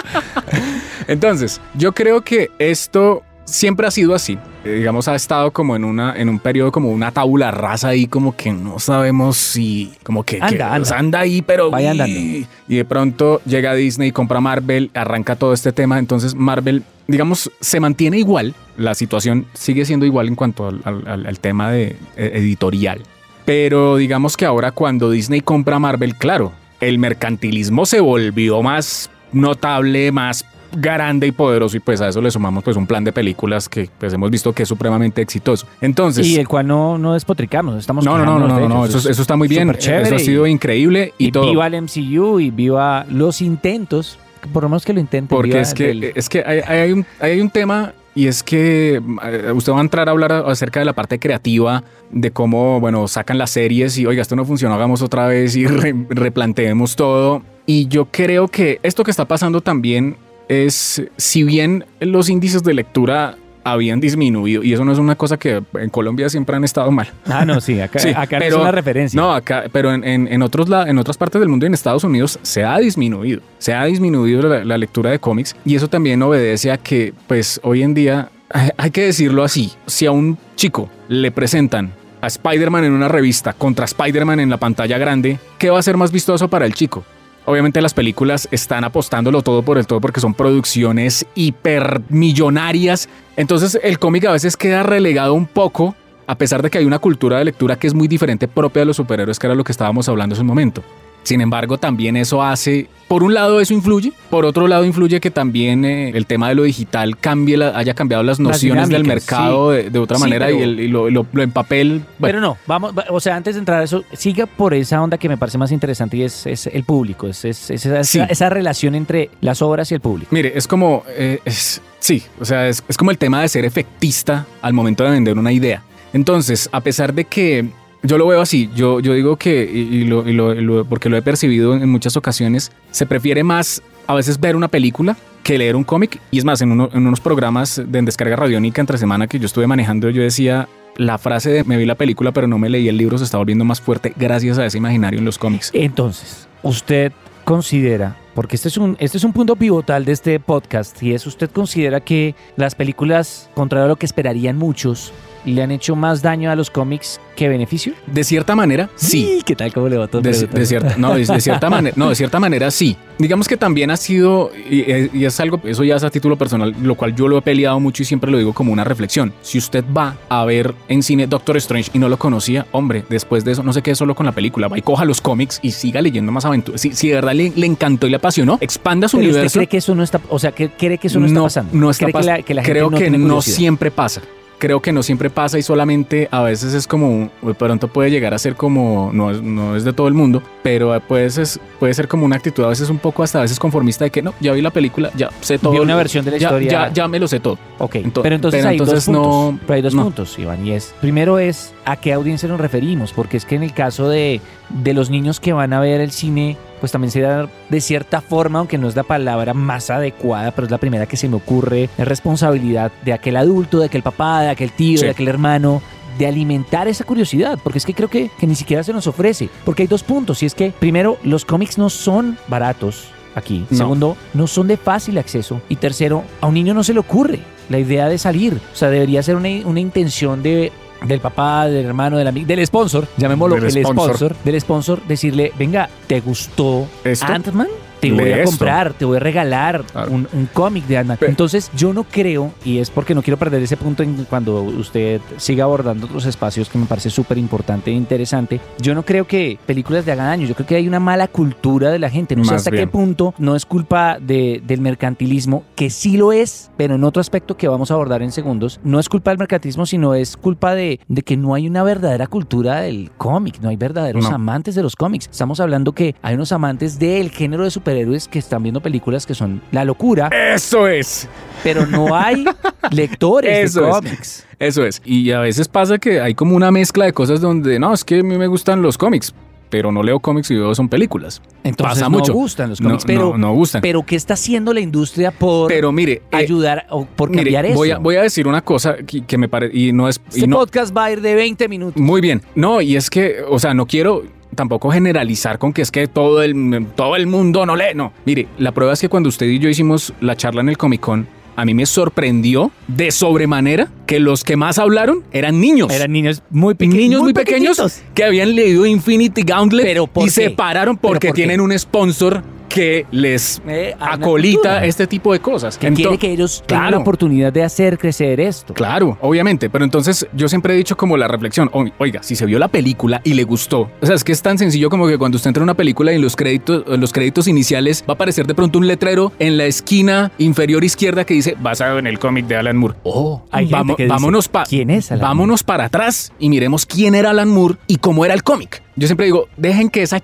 Entonces, 1.08 1.60
yo 1.74 1.94
creo 1.94 2.22
que 2.22 2.52
esto 2.60 3.24
siempre 3.50 3.88
ha 3.88 3.92
sido 3.92 4.14
así. 4.16 4.38
Eh, 4.64 4.74
digamos, 4.74 5.08
ha 5.08 5.16
estado 5.16 5.52
como 5.52 5.76
en 5.76 5.84
una 5.84 6.16
en 6.16 6.30
un 6.30 6.40
periodo 6.40 6.72
como 6.72 6.90
una 6.92 7.12
tabula 7.12 7.52
rasa 7.52 7.90
ahí, 7.90 8.08
como 8.08 8.36
que 8.36 8.52
no 8.52 8.80
sabemos 8.80 9.38
si, 9.38 9.94
como 10.04 10.24
que, 10.24 10.38
Anda, 10.42 10.80
que, 10.82 10.94
anda. 10.94 11.20
ahí, 11.20 11.42
pero 11.42 11.70
Vaya 11.72 11.92
andando. 11.92 12.18
y, 12.20 12.48
y 12.68 12.76
de 12.76 12.86
pronto 12.86 13.42
llega 13.46 13.74
Disney, 13.74 14.12
compra 14.12 14.40
Marvel, 14.42 14.92
arranca 14.94 15.36
todo 15.36 15.54
este 15.54 15.72
tema. 15.72 15.98
Entonces, 16.00 16.36
Marvel, 16.36 16.84
digamos, 17.08 17.52
se 17.62 17.80
mantiene 17.80 18.20
igual. 18.20 18.54
La 18.78 18.96
situación 18.96 19.46
sigue 19.54 19.86
siendo 19.86 20.06
igual 20.06 20.28
en 20.28 20.36
cuanto 20.36 20.68
al, 20.68 20.82
al- 20.86 21.08
al- 21.08 21.26
al 21.26 21.40
tema 21.40 21.72
de 21.72 21.96
eh, 22.18 22.32
editorial. 22.36 23.02
Pero 23.46 23.96
digamos 23.98 24.38
que 24.38 24.46
ahora 24.46 24.72
cuando 24.72 25.10
Disney 25.10 25.42
compra 25.42 25.80
Marvel, 25.80 26.16
claro, 26.16 26.52
el 26.82 27.00
mercantilismo 27.00 27.86
se 27.86 28.00
volvió 28.00 28.62
más 28.62 29.10
notable, 29.32 30.12
más 30.12 30.46
grande 30.76 31.28
y 31.28 31.32
poderoso 31.32 31.78
y 31.78 31.80
pues 31.80 32.02
a 32.02 32.08
eso 32.10 32.22
le 32.22 32.30
sumamos 32.32 32.64
pues 32.64 32.76
un 32.78 32.86
plan 32.88 33.04
de 33.04 33.12
películas 33.12 33.68
que 33.70 33.90
pues 34.00 34.14
hemos 34.14 34.30
visto 34.30 34.54
que 34.54 34.64
es 34.64 34.70
supremamente 34.70 35.22
exitoso. 35.22 35.66
Entonces, 35.82 36.26
y 36.28 36.38
el 36.38 36.48
cual 36.48 36.68
no, 36.68 36.98
no 36.98 37.14
despotricamos, 37.14 37.76
estamos 37.78 38.04
no, 38.06 38.18
no, 38.18 38.26
no, 38.40 38.48
no, 38.48 38.68
no, 38.70 38.86
eso, 38.86 38.98
eso 39.10 39.22
está 39.22 39.36
muy 39.36 39.48
bien, 39.48 39.72
chévere 39.78 40.04
eso 40.08 40.16
ha 40.16 40.20
sido 40.20 40.48
y- 40.48 40.52
increíble 40.52 41.14
y, 41.18 41.28
y 41.28 41.32
todo. 41.32 41.50
viva 41.50 41.68
el 41.68 41.82
MCU 41.82 42.40
y 42.40 42.52
viva 42.52 43.06
los 43.10 43.42
intentos, 43.42 44.20
por 44.54 44.64
lo 44.64 44.70
menos 44.70 44.86
que 44.86 44.94
lo 44.94 45.00
intenten. 45.00 45.36
Porque 45.36 45.60
es 45.60 45.74
que, 45.74 46.12
es 46.16 46.30
que 46.30 46.44
hay, 46.46 46.60
hay 46.60 46.92
un, 46.92 47.06
hay 47.20 47.42
un 47.42 47.50
tema 47.50 47.94
y 48.16 48.28
es 48.28 48.44
que 48.44 48.96
eh, 49.24 49.52
usted 49.54 49.72
va 49.72 49.78
a 49.78 49.82
entrar 49.82 50.08
a 50.10 50.12
hablar 50.12 50.32
acerca 50.32 50.80
de 50.80 50.86
la 50.86 50.94
parte 50.94 51.20
creativa, 51.20 51.84
de 52.12 52.32
cómo, 52.32 52.80
bueno, 52.80 53.08
sacan 53.08 53.38
las 53.38 53.52
series 53.52 53.98
y, 53.98 54.06
oiga, 54.06 54.22
esto 54.22 54.36
no 54.36 54.46
funcionó, 54.46 54.74
hagamos 54.76 55.02
otra 55.02 55.28
vez 55.28 55.56
y 55.56 55.66
re- 55.68 55.96
replanteemos 56.10 56.96
todo. 56.96 57.42
Y 57.66 57.88
yo 57.88 58.06
creo 58.06 58.48
que 58.48 58.80
esto 58.84 59.04
que 59.04 59.12
está 59.12 59.26
pasando 59.26 59.62
también 59.62 60.18
es, 60.50 61.02
si 61.16 61.44
bien 61.44 61.86
los 62.02 62.28
índices 62.30 62.64
de 62.64 62.74
lectura 62.74 63.38
habían 63.64 64.00
disminuido, 64.00 64.64
y 64.64 64.74
eso 64.74 64.84
no 64.84 64.92
es 64.92 64.98
una 64.98 65.16
cosa 65.16 65.38
que 65.38 65.62
en 65.76 65.90
Colombia 65.90 66.28
siempre 66.30 66.56
han 66.56 66.64
estado 66.64 66.90
mal. 66.92 67.08
Ah, 67.28 67.46
no, 67.46 67.62
sí, 67.62 67.80
acá, 67.80 68.00
Sí, 68.00 68.10
acá 68.16 68.40
no 68.40 68.46
es 68.46 68.54
una 68.56 68.72
referencia. 68.72 69.20
No, 69.22 69.34
acá, 69.34 69.66
pero 69.72 69.94
en, 69.94 70.04
en- 70.04 70.28
en 70.28 70.42
otros 70.42 70.68
en 70.88 70.98
otras 70.98 71.18
partes 71.18 71.40
del 71.40 71.50
mundo, 71.50 71.66
y 71.66 71.68
en 71.68 71.74
Estados 71.74 72.04
Unidos, 72.04 72.40
se 72.42 72.64
ha 72.64 72.78
disminuido. 72.80 73.42
Se 73.60 73.74
ha 73.74 73.84
disminuido 73.86 74.42
la, 74.50 74.64
la 74.66 74.78
lectura 74.78 75.12
de 75.12 75.20
cómics 75.20 75.56
y 75.66 75.76
eso 75.76 75.88
también 75.88 76.22
obedece 76.24 76.72
a 76.72 76.78
que, 76.78 77.14
pues, 77.28 77.60
hoy 77.64 77.84
en 77.84 77.94
día, 77.94 78.30
hay 78.78 78.92
que 78.92 79.04
decirlo 79.06 79.44
así, 79.44 79.72
si 79.86 80.06
a 80.08 80.12
un 80.12 80.38
chico 80.56 80.90
le 81.10 81.30
presentan 81.32 81.92
a 82.22 82.28
Spider-Man 82.28 82.86
en 82.86 82.94
una 82.94 83.08
revista 83.08 83.54
contra 83.54 83.86
Spider-Man 83.86 84.40
en 84.40 84.50
la 84.50 84.58
pantalla 84.58 84.98
grande, 84.98 85.38
¿qué 85.58 85.70
va 85.70 85.80
a 85.80 85.84
ser 85.84 85.96
más 85.96 86.12
vistoso 86.12 86.48
para 86.50 86.66
el 86.66 86.74
chico? 86.74 87.04
Obviamente 87.50 87.82
las 87.82 87.96
películas 87.96 88.48
están 88.52 88.84
apostándolo 88.84 89.42
todo 89.42 89.64
por 89.64 89.80
el 89.80 89.88
todo 89.88 90.00
porque 90.00 90.20
son 90.20 90.36
producciones 90.36 91.26
hipermillonarias. 91.34 93.10
Entonces 93.38 93.80
el 93.82 93.98
cómic 93.98 94.26
a 94.26 94.34
veces 94.34 94.56
queda 94.56 94.84
relegado 94.84 95.34
un 95.34 95.48
poco, 95.48 95.96
a 96.28 96.36
pesar 96.36 96.62
de 96.62 96.70
que 96.70 96.78
hay 96.78 96.86
una 96.86 97.00
cultura 97.00 97.40
de 97.40 97.46
lectura 97.46 97.76
que 97.76 97.88
es 97.88 97.96
muy 97.96 98.08
diferente 98.08 98.48
propia 98.48 98.82
de 98.82 98.86
los 98.86 98.98
superhéroes, 98.98 99.40
que 99.40 99.48
era 99.48 99.56
lo 99.56 99.64
que 99.64 99.72
estábamos 99.72 100.08
hablando 100.08 100.34
hace 100.34 100.42
un 100.42 100.48
momento. 100.48 100.84
Sin 101.24 101.42
embargo, 101.42 101.78
también 101.78 102.16
eso 102.18 102.42
hace, 102.42 102.88
por 103.08 103.24
un 103.24 103.34
lado 103.34 103.60
eso 103.60 103.74
influye, 103.74 104.14
por 104.30 104.46
otro 104.46 104.68
lado 104.68 104.84
influye 104.86 105.20
que 105.20 105.30
también 105.30 105.86
eh, 105.86 106.10
el 106.16 106.26
tema 106.26 106.50
de 106.50 106.56
lo 106.56 106.64
digital 106.64 107.18
cambie, 107.18 107.58
la- 107.58 107.78
haya 107.78 107.94
cambiado 107.94 108.24
las 108.24 108.40
nociones 108.40 108.90
del 108.90 109.04
mercado 109.06 109.72
de, 109.72 109.90
de 109.90 110.00
otra 110.00 110.18
Sí, 110.18 110.24
manera 110.24 110.48
pero- 110.48 110.58
y, 110.58 110.62
el- 110.64 110.80
y 110.80 110.88
lo, 110.88 111.10
lo- 111.10 111.26
lo 111.32 111.44
en 111.44 111.52
papel... 111.52 112.02
bueno, 112.18 112.40
Pero 112.40 112.40
no, 112.42 112.58
vamos, 112.66 112.94
va- 112.98 113.06
o 113.10 113.20
sea, 113.20 113.36
antes 113.36 113.56
de 113.56 113.60
entrar 113.60 113.82
a 113.82 113.84
eso, 113.84 114.04
siga 114.14 114.46
por 114.48 114.74
esa 114.74 115.02
onda 115.02 115.18
que 115.18 115.30
me 115.30 115.38
parece 115.38 115.58
más 115.58 115.72
interesante 115.72 116.18
y 116.18 116.24
es, 116.24 116.48
es 116.48 116.68
el 116.68 116.84
público, 116.84 117.28
es, 117.28 117.46
es- 117.46 117.70
es 117.70 117.86
esa, 117.86 118.04
Sí. 118.04 118.22
esa 118.28 118.50
relación 118.50 118.96
entre 118.96 119.30
las 119.42 119.62
obras 119.62 119.92
y 119.92 119.96
el 119.96 120.02
público. 120.02 120.30
Mire, 120.34 120.54
es 120.56 120.68
como, 120.68 121.04
eh, 121.10 121.40
es, 121.46 121.82
sí, 122.00 122.24
o 122.40 122.46
sea, 122.46 122.68
es, 122.70 122.84
es 122.88 122.98
como 122.98 123.12
el 123.12 123.18
tema 123.20 123.42
de 123.42 123.50
ser 123.50 123.66
efectista 123.66 124.48
al 124.62 124.74
momento 124.74 125.04
de 125.04 125.12
vender 125.12 125.38
una 125.38 125.52
idea. 125.52 125.84
Entonces, 126.14 126.68
a 126.72 126.82
pesar 126.82 127.14
de 127.14 127.26
que 127.26 127.70
yo 128.04 128.18
lo 128.18 128.28
veo 128.28 128.42
así, 128.42 128.70
yo, 128.76 129.00
yo 129.00 129.14
digo 129.14 129.36
que, 129.36 129.64
y, 129.64 130.04
lo, 130.06 130.28
y 130.28 130.34
lo- 130.34 130.86
porque 130.86 131.10
lo 131.10 131.18
he 131.18 131.22
percibido 131.22 131.74
en 131.76 131.90
muchas 131.90 132.16
ocasiones, 132.18 132.72
se 132.92 133.06
prefiere 133.06 133.44
más 133.44 133.82
a 134.08 134.16
veces 134.16 134.40
ver 134.40 134.56
una 134.56 134.68
película 134.68 135.18
que 135.44 135.58
leer 135.58 135.76
un 135.76 135.84
cómic. 135.84 136.20
Y 136.32 136.38
es 136.40 136.46
más, 136.46 136.62
en, 136.62 136.72
en 136.72 137.08
unos 137.08 137.20
programas 137.20 137.82
de 137.86 138.00
en 138.00 138.06
descarga 138.06 138.36
radiónica 138.36 138.82
entre 138.82 138.98
semana 138.98 139.28
que 139.28 139.40
yo 139.40 139.46
estuve 139.46 139.68
manejando, 139.68 140.10
yo 140.10 140.22
decía... 140.22 140.68
La 140.98 141.18
frase 141.18 141.50
de 141.50 141.64
me 141.64 141.78
vi 141.78 141.86
la 141.86 141.96
película 141.96 142.34
pero 142.34 142.46
no 142.46 142.58
me 142.58 142.68
leí 142.68 142.90
el 142.90 142.98
libro 142.98 143.18
se 143.18 143.24
está 143.24 143.38
volviendo 143.38 143.64
más 143.64 143.80
fuerte 143.80 144.12
gracias 144.18 144.58
a 144.58 144.66
ese 144.66 144.80
imaginario 144.80 145.20
en 145.20 145.24
los 145.24 145.38
cómics. 145.38 145.70
Entonces, 145.74 146.50
usted 146.62 147.14
considera, 147.46 148.18
porque 148.36 148.58
este 148.58 148.68
es 148.68 148.76
un, 148.76 148.98
este 149.00 149.18
es 149.18 149.24
un 149.24 149.32
punto 149.32 149.56
pivotal 149.56 150.04
de 150.04 150.12
este 150.12 150.40
podcast, 150.42 151.02
y 151.02 151.14
es 151.14 151.26
usted 151.26 151.50
considera 151.52 152.02
que 152.02 152.36
las 152.58 152.76
películas, 152.76 153.50
contrario 153.54 153.86
a 153.86 153.88
lo 153.88 153.96
que 153.96 154.06
esperarían 154.06 154.58
muchos, 154.58 155.14
le 155.46 155.62
han 155.64 155.72
hecho 155.72 155.96
más 155.96 156.22
daño 156.22 156.52
a 156.52 156.56
los 156.56 156.70
cómics 156.70 157.20
que 157.36 157.48
beneficio? 157.50 157.94
De 158.08 158.24
cierta 158.24 158.56
manera, 158.56 158.90
sí. 158.96 159.42
¿Qué 159.46 159.56
tal? 159.56 159.72
¿Cómo 159.74 159.88
le 159.90 159.98
va 159.98 160.08
todo? 160.08 160.22
De, 160.22 160.32
de 160.32 160.66
cierta, 160.66 160.96
no, 160.98 161.14
de, 161.16 161.26
de 161.26 161.42
cierta 161.42 161.70
manera, 161.70 161.94
no, 161.98 162.10
de 162.10 162.16
cierta 162.16 162.40
manera 162.40 162.70
sí. 162.72 162.98
Digamos 163.18 163.48
que 163.48 163.58
también 163.58 163.92
ha 163.92 163.98
sido, 163.98 164.52
y, 164.70 164.84
y 165.18 165.26
es 165.26 165.40
algo, 165.40 165.60
eso 165.66 165.84
ya 165.84 165.96
es 165.96 166.04
a 166.04 166.10
título 166.10 166.38
personal, 166.38 166.74
lo 166.82 166.96
cual 166.96 167.16
yo 167.16 167.28
lo 167.28 167.38
he 167.38 167.42
peleado 167.42 167.80
mucho 167.80 168.04
y 168.04 168.06
siempre 168.06 168.32
lo 168.32 168.38
digo 168.38 168.54
como 168.54 168.72
una 168.72 168.84
reflexión. 168.84 169.34
Si 169.42 169.58
usted 169.58 169.84
va 169.96 170.16
a 170.30 170.46
ver 170.46 170.74
en 170.88 171.04
cine 171.04 171.28
Doctor 171.28 171.58
Strange 171.58 171.92
y 171.94 172.00
no 172.00 172.08
lo 172.10 172.18
conocía, 172.18 172.66
hombre, 172.72 173.04
después 173.10 173.44
de 173.46 173.52
eso 173.54 173.64
no 173.64 173.74
se 173.74 173.82
quede 173.82 173.96
solo 173.96 174.16
con 174.16 174.26
la 174.26 174.32
película, 174.32 174.68
va 174.68 174.78
y 174.78 174.82
coja 174.82 175.04
los 175.06 175.22
cómics 175.22 175.60
y 175.62 175.72
siga 175.72 176.02
leyendo 176.02 176.32
más 176.32 176.46
aventuras. 176.46 176.82
Si, 176.82 176.94
si 176.94 177.10
de 177.10 177.16
verdad 177.16 177.34
le, 177.34 177.52
le 177.56 177.66
encantó 177.66 178.08
y 178.08 178.10
le 178.10 178.16
apasionó, 178.18 178.58
expanda 178.62 179.08
su 179.08 179.18
Pero 179.18 179.28
usted 179.30 179.38
universo. 179.40 179.60
cree 179.60 179.68
que 179.68 179.78
eso 179.78 179.96
no 179.96 180.04
está, 180.04 180.22
o 180.30 180.40
sea, 180.40 180.52
que 180.52 180.70
cree 180.70 180.98
que 180.98 181.08
eso 181.08 181.20
no, 181.20 181.26
está 181.28 181.42
pasando. 181.42 181.72
No 181.74 181.90
está 181.90 182.06
¿Cree 182.06 182.12
que 182.14 182.18
pasando. 182.20 182.38
la- 182.38 182.44
que 182.44 182.54
la 182.54 182.62
gente 182.64 182.72
Creo 182.80 182.90
no 182.90 182.98
que 182.98 183.10
no 183.10 183.42
siempre 183.42 183.92
pasa. 183.92 184.22
Creo 184.60 184.82
que 184.82 184.92
no 184.92 185.04
siempre 185.04 185.30
pasa 185.30 185.58
y 185.58 185.62
solamente 185.64 186.28
a 186.32 186.42
veces 186.44 186.74
es 186.74 186.86
como, 186.86 187.30
de 187.42 187.54
pronto 187.54 187.88
puede 187.88 188.12
llegar 188.12 188.34
a 188.34 188.38
ser 188.38 188.56
como, 188.56 189.10
no, 189.14 189.32
es- 189.32 189.42
no 189.42 189.76
es 189.78 189.86
de 189.86 189.94
todo 189.94 190.08
el 190.10 190.14
mundo, 190.14 190.44
pero 190.64 191.00
puede 191.08 191.30
ser, 191.30 191.48
puede 191.80 191.94
ser 191.94 192.08
como 192.10 192.26
una 192.26 192.36
actitud 192.36 192.66
a 192.66 192.68
veces 192.68 192.90
un 192.90 192.98
poco 193.00 193.24
hasta 193.24 193.40
a 193.40 193.42
veces 193.44 193.58
conformista 193.58 194.04
de 194.04 194.12
que 194.12 194.22
no, 194.22 194.34
ya 194.42 194.52
vi 194.52 194.62
la 194.62 194.70
película, 194.72 195.12
ya 195.16 195.30
sé 195.40 195.58
todo. 195.60 195.72
Vi 195.72 195.80
una 195.80 195.96
versión 195.96 196.26
de 196.26 196.32
la 196.32 196.38
ya, 196.38 196.48
historia. 196.50 196.72
Ya, 196.72 196.94
ya 196.94 197.08
me 197.08 197.20
lo 197.20 197.28
sé 197.30 197.40
todo. 197.40 197.58
Ok, 197.78 197.96
Ento- 197.96 198.22
pero 198.22 198.36
entonces 198.36 198.60
pero 198.60 198.70
hay 198.70 198.76
entonces 198.78 199.06
dos 199.06 199.16
puntos. 199.16 199.54
no- 199.54 199.60
pero 199.66 199.74
hay 199.76 199.82
dos 199.82 199.96
no. 199.96 200.04
puntos, 200.04 200.38
Iván, 200.38 200.68
y 200.68 200.72
es, 200.74 200.94
primero 201.00 201.40
es 201.40 201.74
a 201.86 201.96
qué 201.96 202.12
audiencia 202.12 202.50
nos 202.50 202.60
referimos, 202.60 203.14
porque 203.14 203.38
es 203.38 203.46
que 203.46 203.56
en 203.56 203.64
el 203.64 203.74
caso 203.74 204.10
de, 204.10 204.42
de 204.70 204.94
los 204.94 205.10
niños 205.10 205.40
que 205.40 205.54
van 205.54 205.72
a 205.72 205.80
ver 205.80 206.02
el 206.02 206.12
cine, 206.12 206.58
pues 206.80 206.92
también 206.92 207.12
se 207.12 207.22
da 207.22 207.50
de 207.70 207.82
cierta 207.82 208.22
forma, 208.22 208.60
aunque 208.60 208.78
no 208.78 208.88
es 208.88 208.96
la 208.96 209.04
palabra 209.04 209.54
más 209.54 209.90
adecuada, 209.90 210.52
pero 210.52 210.66
es 210.66 210.72
la 210.72 210.78
primera 210.78 211.06
que 211.06 211.18
se 211.18 211.28
me 211.30 211.36
ocurre, 211.36 211.90
es 211.98 212.08
responsabilidad 212.08 212.92
de 213.04 213.14
aquel 213.14 213.36
adulto, 213.38 213.80
de 213.80 213.86
aquel 213.86 214.02
papá, 214.04 214.42
de 214.42 214.50
aquel 214.50 214.72
tío, 214.72 214.98
Sí. 215.00 215.06
de 215.06 215.12
aquel 215.12 215.28
hermano, 215.28 215.82
de 216.18 216.28
alimentar 216.28 216.88
esa 216.88 217.04
curiosidad, 217.06 217.60
porque 217.64 217.78
es 217.80 217.86
que 217.86 217.94
creo 217.94 218.10
que, 218.10 218.30
que 218.40 218.48
ni 218.48 218.56
siquiera 218.56 218.84
se 218.84 218.94
nos 218.94 219.08
ofrece, 219.08 219.50
porque 219.66 219.84
hay 219.84 219.88
dos 219.88 220.04
puntos, 220.04 220.42
y 220.44 220.46
es 220.46 220.54
que 220.56 220.72
primero, 220.72 221.18
los 221.24 221.46
cómics 221.46 221.78
no 221.78 221.90
son 221.90 222.38
baratos 222.48 223.08
aquí, 223.36 223.66
No. 223.70 223.78
segundo, 223.78 224.18
no 224.34 224.48
son 224.48 224.68
de 224.68 224.76
fácil 224.78 225.18
acceso, 225.18 225.62
y 225.70 225.76
tercero, 225.78 226.24
a 226.42 226.48
un 226.48 226.56
niño 226.56 226.74
no 226.74 226.84
se 226.84 226.94
le 226.94 227.00
ocurre. 227.00 227.40
la 227.70 227.78
idea 227.78 228.10
de 228.10 228.18
salir. 228.18 228.60
O 228.74 228.76
sea, 228.76 228.90
debería 228.90 229.22
ser 229.22 229.36
una, 229.36 229.48
una 229.64 229.80
intención 229.80 230.42
de 230.42 230.72
del 231.06 231.20
papá, 231.20 231.68
del 231.68 231.86
hermano, 231.86 232.18
del 232.18 232.28
amigo, 232.28 232.48
del 232.48 232.66
sponsor, 232.66 233.08
llamémoslo 233.18 233.56
Del 233.56 233.66
el 233.66 233.72
sponsor. 233.84 234.16
sponsor, 234.16 234.36
del 234.44 234.62
sponsor, 234.62 235.02
decirle, 235.08 235.52
venga, 235.58 235.90
¿te 236.08 236.20
gustó. 236.22 236.88
Ant-Man? 237.22 237.68
Te 238.00 238.12
voy 238.12 238.30
a 238.32 238.38
esto. 238.38 238.52
comprar, 238.52 238.94
te 238.94 239.06
voy 239.06 239.18
a 239.18 239.20
regalar 239.20 239.84
Claro. 239.84 240.12
un, 240.12 240.28
un 240.34 240.46
cómic 240.48 240.86
de 240.86 240.98
Ant-Man. 240.98 241.18
Entonces, 241.22 241.70
yo 241.76 241.94
no 241.94 242.04
creo, 242.04 242.52
y 242.66 242.78
es 242.80 242.90
porque 242.90 243.14
no 243.16 243.22
quiero 243.22 243.38
perder 243.38 243.62
ese 243.64 243.78
punto 243.78 244.04
en 244.04 244.26
cuando 244.30 244.62
usted 244.62 245.22
siga 245.38 245.64
abordando 245.66 246.06
otros 246.06 246.26
espacios 246.26 246.70
que 246.70 246.78
me 246.78 246.86
parece 246.86 247.10
súper 247.10 247.38
importante 247.38 247.92
e 247.92 247.94
interesante. 247.94 248.60
Yo 248.82 248.94
no 248.96 249.04
creo 249.04 249.28
que 249.28 249.58
películas 249.66 250.06
le 250.06 250.12
hagan 250.14 250.28
daño. 250.28 250.48
Yo 250.48 250.56
creo 250.56 250.68
que 250.68 250.76
hay 250.76 250.88
una 250.88 251.00
mala 251.00 251.28
cultura 251.28 251.90
de 251.92 252.00
la 252.00 252.10
gente. 252.10 252.36
No 252.36 252.44
sé 252.46 252.52
Más 252.52 252.58
hasta 252.62 252.72
bien. 252.72 252.86
qué 252.86 252.92
punto 252.92 253.34
no 253.38 253.56
es 253.56 253.66
culpa 253.66 254.18
de- 254.20 254.62
del 254.66 254.82
mercantilismo, 254.82 255.64
que 255.76 255.90
sí 255.90 256.18
lo 256.18 256.32
es, 256.32 256.72
pero 256.78 256.96
en 256.96 257.04
otro 257.04 257.20
aspecto 257.22 257.58
que 257.58 257.68
vamos 257.68 257.92
a 257.92 257.96
abordar 257.96 258.22
en 258.22 258.32
segundos. 258.32 258.80
No 258.84 259.00
es 259.00 259.10
culpa 259.10 259.32
del 259.32 259.38
mercantilismo, 259.40 259.86
sino 259.86 260.14
es 260.14 260.38
culpa 260.38 260.76
de, 260.76 261.00
de 261.08 261.22
que 261.24 261.38
no 261.38 261.54
hay 261.54 261.68
una 261.68 261.84
verdadera 261.84 262.28
cultura 262.28 262.82
del 262.82 263.12
cómic. 263.18 263.60
No 263.62 263.70
hay 263.70 263.76
verdaderos 263.78 264.30
No. 264.30 264.36
amantes 264.36 264.76
de 264.76 264.84
los 264.84 264.96
cómics. 264.96 265.28
Estamos 265.32 265.60
hablando 265.60 265.94
que 265.94 266.16
hay 266.22 266.36
unos 266.36 266.52
amantes 266.52 267.00
del 267.00 267.32
género 267.32 267.64
de 267.64 267.72
superhéroes 267.90 268.28
que 268.28 268.40
están 268.40 268.62
viendo 268.64 268.82
películas 268.82 269.26
que 269.26 269.34
son 269.34 269.62
la 269.72 269.84
locura, 269.84 270.30
Eso 270.54 270.88
es. 270.88 271.28
pero 271.64 271.86
no 271.88 272.16
hay 272.16 272.46
lectores 272.92 273.70
Eso 273.72 273.82
de 273.82 273.90
es. 273.90 273.96
cómics. 273.96 274.46
Eso 274.60 274.86
es. 274.86 275.02
Y 275.06 275.32
a 275.32 275.40
veces 275.40 275.68
pasa 275.68 275.98
que 275.98 276.22
hay 276.22 276.36
como 276.36 276.56
una 276.56 276.72
mezcla 276.72 277.06
de 277.06 277.14
cosas 277.14 277.42
donde, 277.42 277.80
no, 277.80 277.94
es 277.94 278.04
que 278.04 278.20
a 278.20 278.24
mí 278.24 278.38
me 278.38 278.46
gustan 278.48 278.82
los 278.84 278.98
cómics, 278.98 279.34
pero 279.72 279.92
no 279.92 280.04
leo 280.04 280.20
cómics 280.20 280.52
y 280.52 280.56
veo 280.56 280.74
son 280.76 280.88
películas. 280.90 281.42
Entonces 281.64 281.96
Pasa 281.96 282.10
no 282.10 282.18
mucho. 282.20 282.34
gustan 282.34 282.70
los 282.70 282.80
No, 282.82 282.90
cómics, 282.90 283.06
pero, 283.06 283.32
no, 283.32 283.38
no 283.38 283.54
gustan. 283.54 283.82
pero 283.82 284.04
¿qué 284.06 284.16
está 284.16 284.36
haciendo 284.36 284.72
la 284.74 284.82
industria 284.82 285.32
por 285.32 285.68
Pero 285.70 285.92
mire, 285.92 286.22
eh, 286.32 286.36
ayudar 286.36 286.86
o 286.92 287.06
por 287.06 287.30
mire, 287.30 287.44
cambiar 287.44 287.66
eso? 287.66 287.76
voy, 287.76 287.92
a, 287.92 287.98
voy 287.98 288.16
a 288.18 288.22
decir 288.22 288.48
una 288.48 288.62
cosa 288.62 288.98
que, 288.98 289.22
que 289.26 289.38
me 289.38 289.48
parece, 289.50 289.76
y 289.76 289.94
no 289.94 290.08
es... 290.10 290.20
y 290.34 290.38
este 290.40 290.48
no- 290.48 290.58
podcast 290.58 290.96
va 290.96 291.06
a 291.06 291.12
ir 291.12 291.22
de 291.22 291.34
20 291.36 291.68
minutos. 291.68 292.02
Muy 292.02 292.22
bien. 292.22 292.42
No, 292.56 292.82
y 292.82 292.96
es 292.96 293.10
que, 293.10 293.38
o 293.48 293.58
sea, 293.60 293.74
no 293.74 293.86
quiero 293.88 294.24
tampoco 294.60 294.92
generalizar 294.92 295.58
con 295.58 295.72
que 295.72 295.82
es 295.82 295.90
que 295.90 296.06
todo 296.08 296.44
el, 296.44 296.86
todo 296.94 297.16
el 297.16 297.28
mundo 297.28 297.66
no 297.66 297.78
lee. 297.78 297.96
No, 297.96 298.12
mire, 298.26 298.50
la 298.58 298.74
prueba 298.74 298.92
es 298.92 299.00
que 299.00 299.08
cuando 299.08 299.30
usted 299.30 299.46
y 299.46 299.58
yo 299.58 299.70
hicimos 299.70 300.14
la 300.20 300.36
charla 300.36 300.60
en 300.60 300.68
el 300.68 300.78
Comic 300.78 301.00
Con, 301.00 301.30
a 301.56 301.64
mí 301.64 301.74
me 301.74 301.86
sorprendió 301.86 302.70
de 302.90 303.12
sobremanera 303.12 303.90
que 304.06 304.20
los 304.20 304.44
que 304.44 304.58
más 304.58 304.78
hablaron 304.78 305.24
eran 305.32 305.62
niños. 305.62 305.90
Eran 305.94 306.12
niños 306.12 306.44
muy 306.50 306.76
pequeños. 306.76 306.98
niños 306.98 307.22
muy, 307.22 307.32
pequeños 307.32 308.02
que 308.14 308.26
habían 308.26 308.54
leído 308.54 308.86
Infinity 308.86 309.44
Gauntlet 309.44 309.86
¿Pero 309.86 310.08
por 310.08 310.28
y 310.28 310.30
se 310.30 310.50
pararon 310.50 310.98
¿Pero 310.98 311.14
porque 311.14 311.28
qué? 311.28 311.34
tienen 311.34 311.62
un 311.62 311.78
sponsor 311.80 312.44
que 312.70 313.06
les 313.12 313.62
Eh, 313.68 313.96
acolita 314.00 314.86
este 314.86 315.08
tipo 315.08 315.34
de 315.34 315.40
cosas. 315.40 315.78
Que 315.78 315.92
quiere 315.92 316.18
que 316.18 316.32
ellos 316.32 316.64
tengan 316.66 316.84
Claro. 316.84 316.98
la 316.98 317.02
oportunidad 317.02 317.52
de 317.52 317.64
hacer 317.64 317.98
crecer 317.98 318.40
esto. 318.40 318.74
Claro, 318.74 319.18
obviamente, 319.22 319.70
pero 319.70 319.84
entonces 319.84 320.28
yo 320.34 320.48
siempre 320.48 320.74
he 320.74 320.78
dicho 320.78 320.96
como 320.96 321.18
la 321.18 321.28
reflexión, 321.28 321.70
oiga, 321.98 322.24
si 322.24 322.36
se 322.36 322.46
vio 322.46 322.60
la 322.60 322.68
película 322.68 323.22
y 323.24 323.34
le 323.34 323.44
gustó, 323.44 323.90
o 324.02 324.06
sea, 324.06 324.16
es 324.16 324.24
que 324.24 324.32
es 324.32 324.42
tan 324.42 324.58
sencillo 324.58 324.90
como 324.90 325.08
que 325.08 325.18
cuando 325.18 325.36
usted 325.38 325.50
entra 325.50 325.62
en 325.62 325.66
una 325.66 325.74
película 325.74 326.12
y 326.12 326.16
en 326.16 326.22
los 326.22 326.36
créditos, 326.36 326.84
en 326.88 327.02
los 327.02 327.12
créditos 327.12 327.48
iniciales 327.48 328.04
va 328.08 328.14
a 328.14 328.16
aparecer 328.16 328.46
de 328.48 328.54
pronto 328.56 328.78
un 328.80 328.88
letrero 328.88 329.32
en 329.40 329.58
la 329.58 329.66
esquina 329.66 330.32
inferior 330.38 330.84
izquierda 330.84 331.26
que 331.26 331.34
dice 331.34 331.56
basado 331.60 331.98
en 332.00 332.08
el 332.08 332.20
cómic 332.20 332.46
de 332.46 332.56
Alan 332.56 332.78
Moore. 332.78 332.96
Oh, 333.04 333.42
Hay 333.52 333.68
gente 333.68 333.96
que 333.96 334.08
vámonos 334.08 334.48
pa- 334.48 334.66
¿quién 334.66 334.90
es 334.92 335.12
Alan 335.12 335.22
vámonos 335.24 335.64
para 335.64 335.86
atrás 335.86 336.32
y 336.40 336.50
miremos 336.50 336.86
quién 336.86 337.16
era 337.16 337.32
Alan 337.32 337.50
Moore 337.50 337.76
y 337.88 337.96
cómo 337.98 338.26
era 338.26 338.34
el 338.34 338.44
cómic. 338.44 338.84
Yo 338.96 339.08
siempre 339.08 339.26
digo, 339.26 339.48
dejen 339.58 339.90
que 339.90 340.02
esa 340.04 340.20